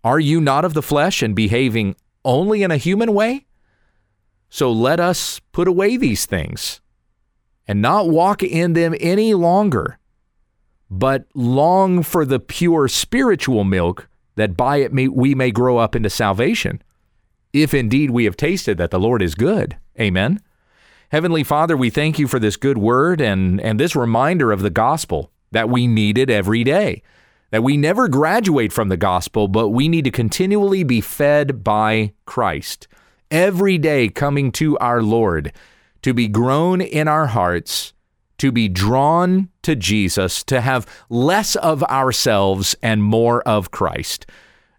Are 0.04 0.20
you 0.20 0.42
not 0.42 0.66
of 0.66 0.74
the 0.74 0.82
flesh 0.82 1.24
and 1.24 1.34
behaving 1.34 1.96
only 2.26 2.64
in 2.64 2.72
a 2.72 2.76
human 2.76 3.14
way? 3.14 3.46
So 4.50 4.74
let 4.74 5.00
us 5.00 5.40
put 5.54 5.70
away 5.70 5.96
these 5.96 6.26
things 6.26 6.82
and 7.66 7.82
not 7.82 8.10
walk 8.10 8.44
in 8.44 8.74
them 8.74 8.94
any 9.00 9.34
longer 9.34 9.99
but 10.90 11.26
long 11.36 12.04
for 12.04 12.26
the 12.26 12.40
pure 12.40 12.88
spiritual 12.88 13.64
milk, 13.64 14.08
that 14.36 14.58
by 14.58 14.78
it 14.78 14.94
may, 14.94 15.08
we 15.08 15.36
may 15.36 15.52
grow 15.52 15.78
up 15.78 15.96
into 15.96 16.10
salvation, 16.10 16.82
if 17.54 17.74
indeed 17.74 18.12
we 18.12 18.26
have 18.26 18.38
tasted 18.38 18.78
that 18.78 18.92
the 18.92 19.00
Lord 19.00 19.22
is 19.22 19.36
good. 19.36 19.78
Amen. 20.00 20.40
Heavenly 21.12 21.44
Father, 21.44 21.76
we 21.76 21.90
thank 21.90 22.20
you 22.20 22.28
for 22.28 22.40
this 22.40 22.56
good 22.56 22.78
word 22.78 23.20
and, 23.20 23.60
and 23.62 23.80
this 23.80 23.96
reminder 23.96 24.52
of 24.52 24.62
the 24.62 24.70
gospel 24.70 25.32
that 25.52 25.70
we 25.70 25.88
need 25.88 26.18
it 26.18 26.30
every 26.30 26.64
day. 26.64 27.02
That 27.52 27.64
we 27.64 27.78
never 27.78 28.08
graduate 28.08 28.72
from 28.72 28.90
the 28.90 28.98
gospel, 28.98 29.48
but 29.48 29.70
we 29.70 29.88
need 29.88 30.06
to 30.06 30.12
continually 30.12 30.84
be 30.84 31.02
fed 31.02 31.64
by 31.64 32.14
Christ. 32.26 32.88
Every 33.32 33.80
day 33.80 34.10
coming 34.10 34.52
to 34.54 34.78
our 34.78 35.02
Lord 35.02 35.52
to 36.04 36.14
be 36.14 36.28
grown 36.28 36.80
in 36.80 37.08
our 37.08 37.28
hearts 37.28 37.94
to 38.40 38.52
be 38.52 38.68
drawn 38.68 39.50
to 39.64 39.76
Jesus, 39.76 40.44
to 40.46 40.62
have 40.62 40.88
less 41.10 41.56
of 41.56 41.84
ourselves 41.84 42.76
and 42.82 43.04
more 43.04 43.42
of 43.44 43.72
Christ. 43.72 44.26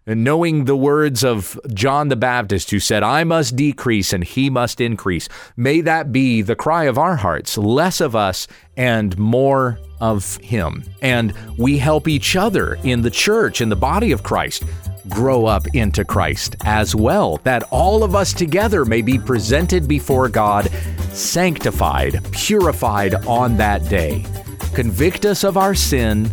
And 0.07 0.23
knowing 0.23 0.65
the 0.65 0.75
words 0.75 1.23
of 1.23 1.59
John 1.73 2.09
the 2.09 2.15
Baptist, 2.15 2.71
who 2.71 2.79
said, 2.79 3.03
I 3.03 3.23
must 3.23 3.55
decrease 3.55 4.13
and 4.13 4.23
he 4.23 4.49
must 4.49 4.81
increase, 4.81 5.29
may 5.55 5.81
that 5.81 6.11
be 6.11 6.41
the 6.41 6.55
cry 6.55 6.85
of 6.85 6.97
our 6.97 7.15
hearts 7.15 7.55
less 7.55 8.01
of 8.01 8.15
us 8.15 8.47
and 8.75 9.15
more 9.19 9.79
of 9.99 10.37
him. 10.37 10.83
And 11.03 11.33
we 11.55 11.77
help 11.77 12.07
each 12.07 12.35
other 12.35 12.79
in 12.83 13.03
the 13.03 13.11
church, 13.11 13.61
in 13.61 13.69
the 13.69 13.75
body 13.75 14.11
of 14.11 14.23
Christ, 14.23 14.63
grow 15.07 15.45
up 15.45 15.67
into 15.75 16.03
Christ 16.03 16.55
as 16.65 16.95
well, 16.95 17.37
that 17.43 17.63
all 17.69 18.03
of 18.03 18.15
us 18.15 18.33
together 18.33 18.85
may 18.85 19.03
be 19.03 19.19
presented 19.19 19.87
before 19.87 20.29
God, 20.29 20.71
sanctified, 21.13 22.19
purified 22.31 23.15
on 23.25 23.57
that 23.57 23.87
day. 23.89 24.25
Convict 24.73 25.25
us 25.25 25.43
of 25.43 25.57
our 25.57 25.75
sin 25.75 26.31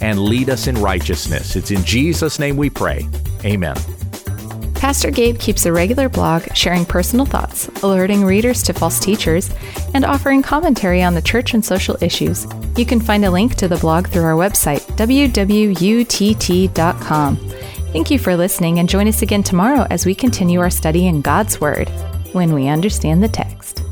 and 0.00 0.18
lead 0.18 0.50
us 0.50 0.66
in 0.66 0.76
righteousness. 0.80 1.56
It's 1.56 1.70
in 1.70 1.84
Jesus' 1.84 2.38
name 2.38 2.56
we 2.56 2.70
pray. 2.70 3.08
Amen. 3.44 3.76
Pastor 4.74 5.10
Gabe 5.10 5.38
keeps 5.38 5.64
a 5.64 5.72
regular 5.72 6.08
blog 6.08 6.42
sharing 6.54 6.84
personal 6.84 7.24
thoughts, 7.24 7.68
alerting 7.82 8.24
readers 8.24 8.62
to 8.64 8.74
false 8.74 9.00
teachers, 9.00 9.50
and 9.94 10.04
offering 10.04 10.42
commentary 10.42 11.02
on 11.02 11.14
the 11.14 11.22
church 11.22 11.54
and 11.54 11.64
social 11.64 11.96
issues. 12.02 12.46
You 12.76 12.84
can 12.84 13.00
find 13.00 13.24
a 13.24 13.30
link 13.30 13.54
to 13.56 13.68
the 13.68 13.78
blog 13.78 14.08
through 14.08 14.24
our 14.24 14.34
website, 14.34 14.82
wwutt.com. 14.96 15.76
Thank 17.92 18.10
you 18.10 18.18
for 18.18 18.36
listening 18.36 18.78
and 18.78 18.88
join 18.88 19.08
us 19.08 19.22
again 19.22 19.42
tomorrow 19.42 19.86
as 19.90 20.04
we 20.04 20.14
continue 20.14 20.60
our 20.60 20.68
study 20.70 21.06
in 21.06 21.22
God's 21.22 21.58
Word 21.60 21.88
when 22.32 22.52
we 22.52 22.68
understand 22.68 23.22
the 23.22 23.28
text. 23.28 23.85